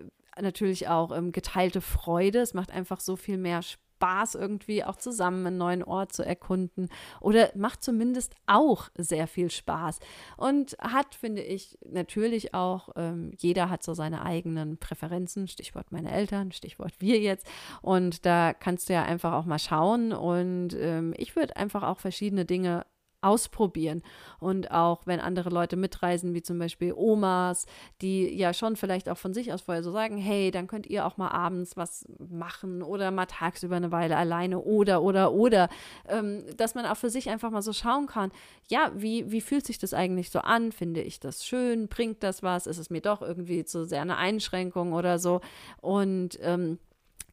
natürlich 0.40 0.88
auch 0.88 1.10
ähm, 1.16 1.32
geteilte 1.32 1.80
Freude. 1.80 2.40
Es 2.40 2.54
macht 2.54 2.70
einfach 2.70 3.00
so 3.00 3.16
viel 3.16 3.38
mehr 3.38 3.62
Spaß 3.62 3.82
Spaß 4.02 4.34
irgendwie 4.34 4.82
auch 4.82 4.96
zusammen 4.96 5.46
einen 5.46 5.58
neuen 5.58 5.84
Ort 5.84 6.12
zu 6.12 6.24
erkunden 6.24 6.88
oder 7.20 7.50
macht 7.54 7.84
zumindest 7.84 8.34
auch 8.46 8.88
sehr 8.98 9.28
viel 9.28 9.48
Spaß. 9.48 10.00
Und 10.36 10.76
hat, 10.80 11.14
finde 11.14 11.42
ich, 11.42 11.78
natürlich 11.88 12.52
auch, 12.52 12.88
ähm, 12.96 13.30
jeder 13.38 13.70
hat 13.70 13.84
so 13.84 13.94
seine 13.94 14.24
eigenen 14.24 14.76
Präferenzen, 14.78 15.46
Stichwort 15.46 15.92
meine 15.92 16.10
Eltern, 16.10 16.50
Stichwort 16.50 16.94
wir 16.98 17.20
jetzt. 17.20 17.46
Und 17.80 18.26
da 18.26 18.52
kannst 18.52 18.88
du 18.88 18.92
ja 18.94 19.04
einfach 19.04 19.34
auch 19.34 19.44
mal 19.44 19.60
schauen. 19.60 20.12
Und 20.12 20.74
ähm, 20.74 21.14
ich 21.16 21.36
würde 21.36 21.56
einfach 21.56 21.84
auch 21.84 22.00
verschiedene 22.00 22.44
Dinge 22.44 22.84
ausprobieren. 23.22 24.02
Und 24.38 24.70
auch 24.70 25.06
wenn 25.06 25.20
andere 25.20 25.48
Leute 25.48 25.76
mitreisen, 25.76 26.34
wie 26.34 26.42
zum 26.42 26.58
Beispiel 26.58 26.92
Omas, 26.94 27.66
die 28.00 28.36
ja 28.36 28.52
schon 28.52 28.76
vielleicht 28.76 29.08
auch 29.08 29.16
von 29.16 29.32
sich 29.32 29.52
aus 29.52 29.62
vorher 29.62 29.82
so 29.82 29.92
sagen, 29.92 30.18
hey, 30.18 30.50
dann 30.50 30.66
könnt 30.66 30.86
ihr 30.86 31.06
auch 31.06 31.16
mal 31.16 31.28
abends 31.28 31.76
was 31.76 32.06
machen 32.18 32.82
oder 32.82 33.10
mal 33.10 33.26
tagsüber 33.26 33.76
eine 33.76 33.92
Weile 33.92 34.16
alleine 34.16 34.60
oder, 34.60 35.02
oder, 35.02 35.32
oder, 35.32 35.68
ähm, 36.08 36.44
dass 36.56 36.74
man 36.74 36.84
auch 36.86 36.96
für 36.96 37.10
sich 37.10 37.30
einfach 37.30 37.50
mal 37.50 37.62
so 37.62 37.72
schauen 37.72 38.06
kann, 38.06 38.32
ja, 38.68 38.90
wie, 38.94 39.30
wie 39.30 39.40
fühlt 39.40 39.66
sich 39.66 39.78
das 39.78 39.94
eigentlich 39.94 40.30
so 40.30 40.40
an? 40.40 40.72
Finde 40.72 41.02
ich 41.02 41.20
das 41.20 41.44
schön? 41.46 41.88
Bringt 41.88 42.22
das 42.22 42.42
was? 42.42 42.66
Ist 42.66 42.78
es 42.78 42.90
mir 42.90 43.00
doch 43.00 43.22
irgendwie 43.22 43.64
zu 43.64 43.84
sehr 43.84 44.02
eine 44.02 44.16
Einschränkung 44.16 44.92
oder 44.92 45.18
so? 45.18 45.40
Und 45.80 46.38
ähm, 46.42 46.78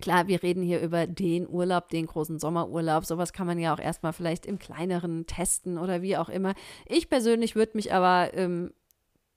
Klar, 0.02 0.28
wir 0.28 0.42
reden 0.44 0.64
hier 0.64 0.80
über 0.80 1.08
den 1.08 1.48
Urlaub, 1.48 1.90
den 1.90 2.06
großen 2.06 2.40
Sommerurlaub. 2.40 3.06
Sowas 3.06 3.34
kann 3.34 3.48
man 3.48 3.60
ja 3.60 3.74
auch 3.74 3.80
erstmal 3.80 4.14
vielleicht 4.14 4.46
im 4.46 4.58
kleineren 4.58 5.26
testen 5.26 5.78
oder 5.78 6.02
wie 6.02 6.16
auch 6.16 6.30
immer. 6.30 6.54
Ich 6.86 7.10
persönlich 7.10 7.56
würde 7.56 7.74
mich 7.76 7.94
aber 7.94 8.34
ähm, 8.34 8.72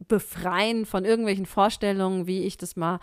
befreien 0.07 0.87
von 0.87 1.05
irgendwelchen 1.05 1.47
Vorstellungen, 1.47 2.27
wie 2.27 2.45
ich 2.45 2.57
das 2.57 2.77
mal 2.77 3.01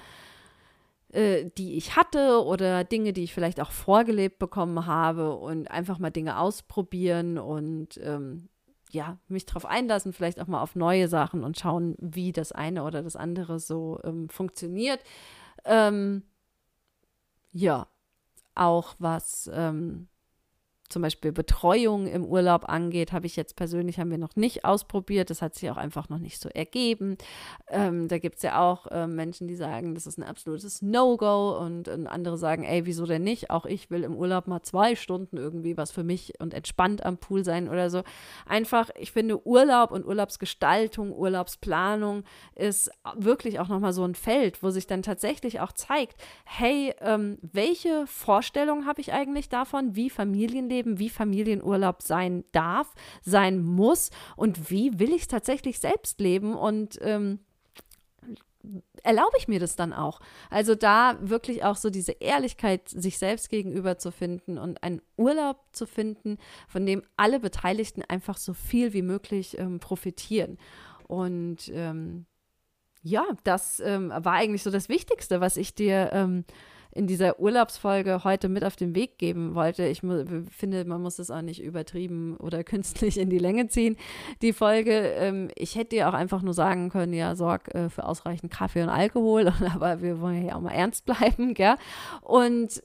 äh, 1.12 1.50
die 1.58 1.76
ich 1.76 1.96
hatte 1.96 2.44
oder 2.46 2.84
Dinge, 2.84 3.14
die 3.14 3.24
ich 3.24 3.34
vielleicht 3.34 3.60
auch 3.60 3.72
vorgelebt 3.72 4.40
bekommen 4.40 4.86
habe 4.86 5.36
und 5.36 5.70
einfach 5.72 6.00
mal 6.00 6.12
Dinge 6.12 6.40
ausprobieren 6.40 7.38
und 7.38 8.00
ähm, 8.04 8.48
ja, 8.92 9.18
mich 9.28 9.46
darauf 9.46 9.66
einlassen, 9.66 10.14
vielleicht 10.14 10.40
auch 10.40 10.48
mal 10.48 10.62
auf 10.62 10.76
neue 10.76 11.08
Sachen 11.08 11.44
und 11.44 11.60
schauen, 11.60 11.96
wie 12.00 12.32
das 12.32 12.52
eine 12.52 12.84
oder 12.84 13.04
das 13.04 13.16
andere 13.16 13.60
so 13.60 14.00
ähm, 14.04 14.30
funktioniert. 14.30 15.00
Ähm, 15.66 16.24
ja, 17.52 17.88
auch 18.56 18.96
was 19.00 19.50
ähm, 19.54 20.08
zum 20.90 21.02
Beispiel 21.02 21.32
Betreuung 21.32 22.08
im 22.08 22.26
Urlaub 22.26 22.68
angeht, 22.68 23.12
habe 23.12 23.28
ich 23.28 23.36
jetzt 23.36 23.56
persönlich, 23.56 24.00
haben 24.00 24.12
wir 24.12 24.18
noch 24.18 24.36
nicht 24.36 24.66
ausprobiert. 24.66 25.30
Das 25.30 25.42
hat 25.42 25.56
sich 25.56 25.70
auch 25.70 25.78
einfach 25.78 26.10
noch 26.10 26.18
nicht 26.18 26.42
so 26.42 26.50
ergeben. 26.50 27.18
Ähm, 27.68 28.08
da 28.08 28.18
gibt 28.18 28.38
es 28.38 28.44
ja 28.44 28.60
auch 28.60 28.88
äh, 28.88 29.08
Menschen, 29.08 29.48
die 29.48 29.56
sagen, 29.56 29.94
das 29.94 30.08
ist 30.08 30.18
ein 30.18 30.24
absolutes 30.24 30.82
No-Go 30.82 31.58
und, 31.60 31.88
und, 31.88 32.08
andere 32.08 32.38
sagen, 32.38 32.64
ey, 32.64 32.86
wieso 32.86 33.06
denn 33.06 33.24
nicht? 33.24 33.50
Auch 33.50 33.66
ich 33.66 33.92
will 33.92 34.04
im 34.04 34.16
Urlaub 34.16 34.48
mal 34.48 34.62
zwei 34.64 34.96
Stunden 34.96 35.38
irgendwie 35.38 35.78
was 35.78 35.92
für 35.92 36.04
mich 36.04 36.34
und 36.40 36.54
entspannt 36.54 37.06
am 37.06 37.18
Pool 37.18 37.44
sein 37.44 37.70
oder 37.70 37.90
so. 37.90 38.04
Einfach, 38.46 38.90
ich 38.98 39.12
finde, 39.12 39.46
Urlaub 39.46 39.92
und 39.92 40.06
Urlaubsgestaltung, 40.06 41.14
Urlaubsplanung 41.14 42.24
ist 42.56 42.92
wirklich 43.16 43.60
auch 43.60 43.68
nochmal 43.68 43.94
so 43.94 44.04
ein 44.04 44.16
Feld, 44.16 44.64
wo 44.64 44.70
sich 44.70 44.88
dann 44.88 45.04
tatsächlich 45.04 45.60
auch 45.60 45.72
zeigt, 45.72 46.20
hey, 46.46 46.94
ähm, 47.02 47.38
welche 47.42 48.08
Vorstellung 48.08 48.86
habe 48.86 49.02
ich 49.02 49.14
eigentlich 49.14 49.50
davon, 49.50 49.96
wie 49.96 50.10
Familienleben 50.10 50.79
Familienleben, 50.80 51.00
wie 51.00 51.10
Familienurlaub 51.10 52.02
sein 52.02 52.44
darf, 52.52 52.94
sein 53.22 53.64
muss 53.64 54.10
und 54.36 54.70
wie 54.70 55.00
will 55.00 55.14
ich 55.14 55.24
es 55.24 55.28
tatsächlich 55.28 55.80
selbst 55.80 56.20
leben 56.20 56.56
und 56.56 57.00
ähm, 57.02 57.40
erlaube 59.04 59.38
ich 59.38 59.48
mir 59.48 59.60
das 59.60 59.76
dann 59.76 59.94
auch? 59.94 60.20
Also 60.50 60.76
da 60.76 61.18
wirklich 61.22 61.64
auch 61.64 61.76
so 61.76 61.90
diese 61.90 62.14
Ehrlichkeit 62.14 62.90
sich 62.90 63.18
selbst 63.18 63.50
gegenüber 63.50 63.98
zu 63.98 64.12
finden 64.12 64.58
und 64.58 64.84
einen 64.84 65.02
Urlaub 65.18 65.58
zu 65.72 65.86
finden, 65.86 66.38
von 66.68 66.86
dem 66.86 67.04
alle 67.16 67.40
Beteiligten 67.40 68.04
einfach 68.08 68.38
so 68.38 68.54
viel 68.54 68.94
wie 68.94 69.02
möglich 69.02 69.58
ähm, 69.58 69.80
profitieren. 69.80 70.58
Und 71.08 71.70
ähm, 71.74 72.26
ja, 73.02 73.26
das 73.44 73.80
ähm, 73.80 74.10
war 74.10 74.34
eigentlich 74.34 74.64
so 74.64 74.72
das 74.72 74.90
Wichtigste, 74.90 75.40
was 75.40 75.56
ich 75.56 75.74
dir 75.74 76.10
ähm, 76.12 76.44
in 76.92 77.08
dieser 77.08 77.40
Urlaubsfolge 77.40 78.24
heute 78.24 78.50
mit 78.50 78.64
auf 78.64 78.76
den 78.76 78.96
Weg 78.96 79.18
geben 79.18 79.56
wollte. 79.56 79.86
Ich 79.86 80.02
finde, 80.02 80.86
man 80.86 81.02
muss 81.02 81.20
es 81.20 81.30
auch 81.30 81.42
nicht 81.42 81.62
übertrieben 81.62 82.38
oder 82.38 82.64
künstlich 82.64 83.18
in 83.18 83.30
die 83.30 83.38
Länge 83.38 83.68
ziehen, 83.68 83.96
die 84.42 84.54
Folge. 84.54 84.92
Ähm, 84.92 85.50
ich 85.56 85.76
hätte 85.76 85.96
dir 85.96 86.10
auch 86.10 86.14
einfach 86.14 86.42
nur 86.42 86.54
sagen 86.54 86.90
können, 86.90 87.14
ja, 87.14 87.36
sorg 87.36 87.74
äh, 87.76 87.90
für 87.90 88.06
ausreichend 88.06 88.52
Kaffee 88.52 88.84
und 88.84 88.90
Alkohol, 88.90 89.54
aber 89.74 90.02
wir 90.02 90.20
wollen 90.20 90.46
ja 90.46 90.56
auch 90.56 90.62
mal 90.62 90.72
ernst 90.72 91.06
bleiben, 91.06 91.54
gell? 91.54 91.76
Und 92.22 92.82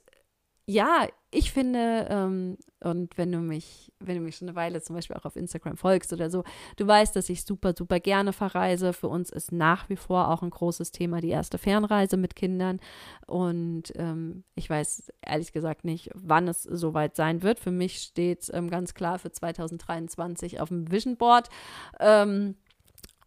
ja, 0.67 1.07
ich 1.35 1.51
finde, 1.51 2.07
ähm, 2.09 2.57
und 2.81 3.17
wenn 3.17 3.31
du 3.31 3.39
mich, 3.39 3.91
wenn 3.99 4.15
du 4.15 4.21
mich 4.21 4.37
schon 4.37 4.47
eine 4.47 4.55
Weile 4.55 4.81
zum 4.81 4.95
Beispiel 4.95 5.17
auch 5.17 5.25
auf 5.25 5.35
Instagram 5.35 5.75
folgst 5.75 6.13
oder 6.13 6.29
so, 6.29 6.43
du 6.77 6.87
weißt, 6.87 7.15
dass 7.15 7.29
ich 7.29 7.43
super, 7.43 7.73
super 7.77 7.99
gerne 7.99 8.31
verreise. 8.31 8.93
Für 8.93 9.09
uns 9.09 9.31
ist 9.31 9.51
nach 9.51 9.89
wie 9.89 9.97
vor 9.97 10.29
auch 10.29 10.41
ein 10.43 10.49
großes 10.49 10.91
Thema 10.91 11.19
die 11.19 11.29
erste 11.29 11.57
Fernreise 11.57 12.15
mit 12.15 12.35
Kindern. 12.35 12.79
Und 13.27 13.91
ähm, 13.95 14.43
ich 14.55 14.69
weiß 14.69 15.11
ehrlich 15.21 15.51
gesagt 15.51 15.83
nicht, 15.83 16.09
wann 16.13 16.47
es 16.47 16.63
soweit 16.63 17.15
sein 17.15 17.43
wird. 17.43 17.59
Für 17.59 17.71
mich 17.71 17.97
steht 17.97 18.43
es 18.43 18.53
ähm, 18.53 18.69
ganz 18.69 18.93
klar 18.93 19.19
für 19.19 19.31
2023 19.31 20.61
auf 20.61 20.69
dem 20.69 20.89
Vision 20.89 21.17
Board. 21.17 21.49
Ähm, 21.99 22.55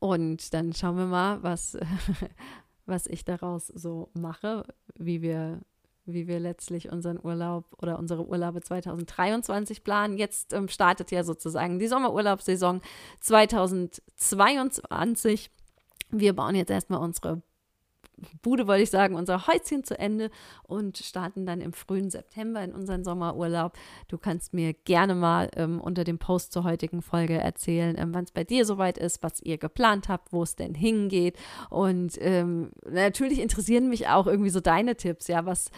und 0.01 0.55
dann 0.55 0.73
schauen 0.73 0.97
wir 0.97 1.07
mal, 1.07 1.43
was, 1.43 1.77
was 2.87 3.07
ich 3.07 3.25
daraus 3.25 3.67
so 3.67 4.09
mache, 4.15 4.65
wie 4.95 5.21
wir 5.21 5.61
wie 6.13 6.27
wir 6.27 6.41
letztlich 6.41 6.91
unseren 6.91 7.19
Urlaub 7.23 7.65
oder 7.81 7.99
unsere 7.99 8.27
Urlaube 8.27 8.61
2023 8.61 9.85
planen. 9.85 10.19
Jetzt 10.19 10.53
ähm, 10.53 10.69
startet 10.69 11.11
ja 11.11 11.25
sozusagen 11.25 11.79
die 11.79 11.89
Sommerurlaubssaison 11.89 12.83
2022. 13.21 15.51
Wir 16.11 16.35
bauen 16.35 16.55
jetzt 16.55 16.71
erstmal 16.71 17.01
unsere 17.01 17.41
Bude, 18.43 18.67
wollte 18.67 18.83
ich 18.83 18.91
sagen, 18.91 19.15
unser 19.15 19.47
Häuschen 19.47 19.85
zu 19.85 19.99
Ende 19.99 20.31
und 20.63 20.99
starten 20.99 21.47
dann 21.47 21.61
im 21.61 21.73
frühen 21.73 22.11
September 22.11 22.63
in 22.63 22.73
unseren 22.73 23.05
Sommerurlaub. 23.05 23.73
Du 24.09 24.19
kannst 24.19 24.55
mir 24.55 24.73
gerne 24.73 25.15
mal 25.15 25.51
ähm, 25.57 25.81
unter 25.81 26.05
dem 26.05 26.19
Post 26.19 26.53
zur 26.53 26.65
heutigen 26.65 27.03
Folge 27.03 27.39
erzählen, 27.39 27.97
ähm, 27.99 28.15
wann 28.15 28.25
es 28.25 28.33
bei 28.33 28.45
dir 28.45 28.65
soweit 28.65 28.99
ist, 28.99 29.23
was 29.23 29.41
ihr 29.41 29.59
geplant 29.59 30.09
habt, 30.09 30.33
wo 30.33 30.43
es 30.43 30.57
denn 30.57 30.75
hingeht. 30.75 31.37
Und 31.71 32.15
ähm, 32.21 32.71
natürlich 32.89 33.41
interessieren 33.41 33.89
mich 33.89 34.09
auch 34.09 34.27
irgendwie 34.27 34.51
so 34.51 34.61
deine 34.61 34.97
Tipps, 34.97 35.29
ja, 35.29 35.47
was 35.47 35.71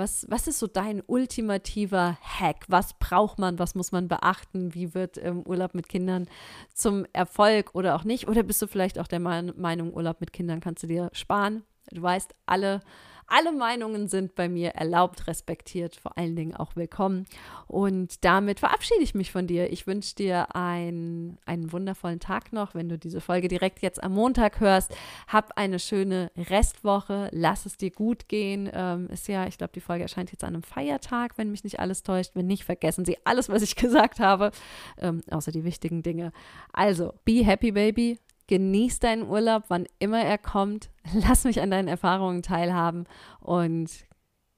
was, 0.00 0.26
was 0.28 0.46
ist 0.46 0.58
so 0.58 0.66
dein 0.66 1.02
ultimativer 1.06 2.16
Hack? 2.22 2.64
Was 2.68 2.94
braucht 2.94 3.38
man? 3.38 3.58
Was 3.58 3.74
muss 3.74 3.92
man 3.92 4.08
beachten? 4.08 4.74
Wie 4.74 4.94
wird 4.94 5.18
ähm, 5.18 5.42
Urlaub 5.46 5.74
mit 5.74 5.88
Kindern 5.88 6.26
zum 6.72 7.06
Erfolg 7.12 7.74
oder 7.74 7.94
auch 7.96 8.04
nicht? 8.04 8.28
Oder 8.28 8.42
bist 8.42 8.62
du 8.62 8.66
vielleicht 8.66 8.98
auch 8.98 9.08
der 9.08 9.20
Meinung, 9.20 9.92
Urlaub 9.92 10.20
mit 10.20 10.32
Kindern 10.32 10.60
kannst 10.60 10.82
du 10.82 10.86
dir 10.86 11.10
sparen? 11.12 11.64
Du 11.92 12.02
weißt, 12.02 12.34
alle, 12.46 12.80
alle 13.26 13.52
Meinungen 13.52 14.08
sind 14.08 14.34
bei 14.34 14.48
mir 14.48 14.70
erlaubt, 14.70 15.26
respektiert, 15.26 15.96
vor 15.96 16.16
allen 16.16 16.36
Dingen 16.36 16.54
auch 16.54 16.76
willkommen. 16.76 17.26
Und 17.66 18.24
damit 18.24 18.60
verabschiede 18.60 19.02
ich 19.02 19.14
mich 19.14 19.32
von 19.32 19.46
dir. 19.46 19.72
Ich 19.72 19.86
wünsche 19.86 20.14
dir 20.14 20.54
ein, 20.54 21.38
einen 21.46 21.72
wundervollen 21.72 22.20
Tag 22.20 22.52
noch. 22.52 22.74
Wenn 22.74 22.88
du 22.88 22.98
diese 22.98 23.20
Folge 23.20 23.48
direkt 23.48 23.82
jetzt 23.82 24.02
am 24.02 24.14
Montag 24.14 24.60
hörst, 24.60 24.94
hab 25.26 25.56
eine 25.56 25.78
schöne 25.78 26.30
Restwoche. 26.36 27.28
Lass 27.32 27.66
es 27.66 27.76
dir 27.76 27.90
gut 27.90 28.28
gehen. 28.28 28.70
Ähm, 28.72 29.08
ist 29.10 29.28
ja, 29.28 29.46
ich 29.46 29.58
glaube, 29.58 29.72
die 29.74 29.80
Folge 29.80 30.02
erscheint 30.02 30.32
jetzt 30.32 30.44
an 30.44 30.54
einem 30.54 30.62
Feiertag, 30.62 31.38
wenn 31.38 31.50
mich 31.50 31.64
nicht 31.64 31.80
alles 31.80 32.02
täuscht. 32.02 32.32
Wenn 32.34 32.46
nicht, 32.46 32.64
vergessen 32.64 33.04
Sie 33.04 33.16
alles, 33.24 33.48
was 33.48 33.62
ich 33.62 33.76
gesagt 33.76 34.20
habe, 34.20 34.52
ähm, 34.98 35.22
außer 35.30 35.52
die 35.52 35.64
wichtigen 35.64 36.02
Dinge. 36.02 36.32
Also, 36.72 37.14
be 37.24 37.44
happy, 37.44 37.72
baby. 37.72 38.18
Genieß 38.50 38.98
deinen 38.98 39.28
Urlaub, 39.28 39.66
wann 39.68 39.86
immer 40.00 40.24
er 40.24 40.36
kommt. 40.36 40.90
Lass 41.12 41.44
mich 41.44 41.60
an 41.62 41.70
deinen 41.70 41.86
Erfahrungen 41.86 42.42
teilhaben 42.42 43.04
und 43.38 44.08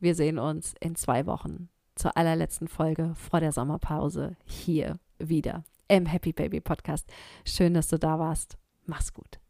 wir 0.00 0.14
sehen 0.14 0.38
uns 0.38 0.74
in 0.80 0.96
zwei 0.96 1.26
Wochen 1.26 1.68
zur 1.94 2.16
allerletzten 2.16 2.68
Folge 2.68 3.12
vor 3.14 3.40
der 3.40 3.52
Sommerpause 3.52 4.34
hier 4.46 4.98
wieder 5.18 5.64
im 5.88 6.06
Happy 6.06 6.32
Baby 6.32 6.62
Podcast. 6.62 7.06
Schön, 7.44 7.74
dass 7.74 7.88
du 7.88 7.98
da 7.98 8.18
warst. 8.18 8.56
Mach's 8.86 9.12
gut. 9.12 9.41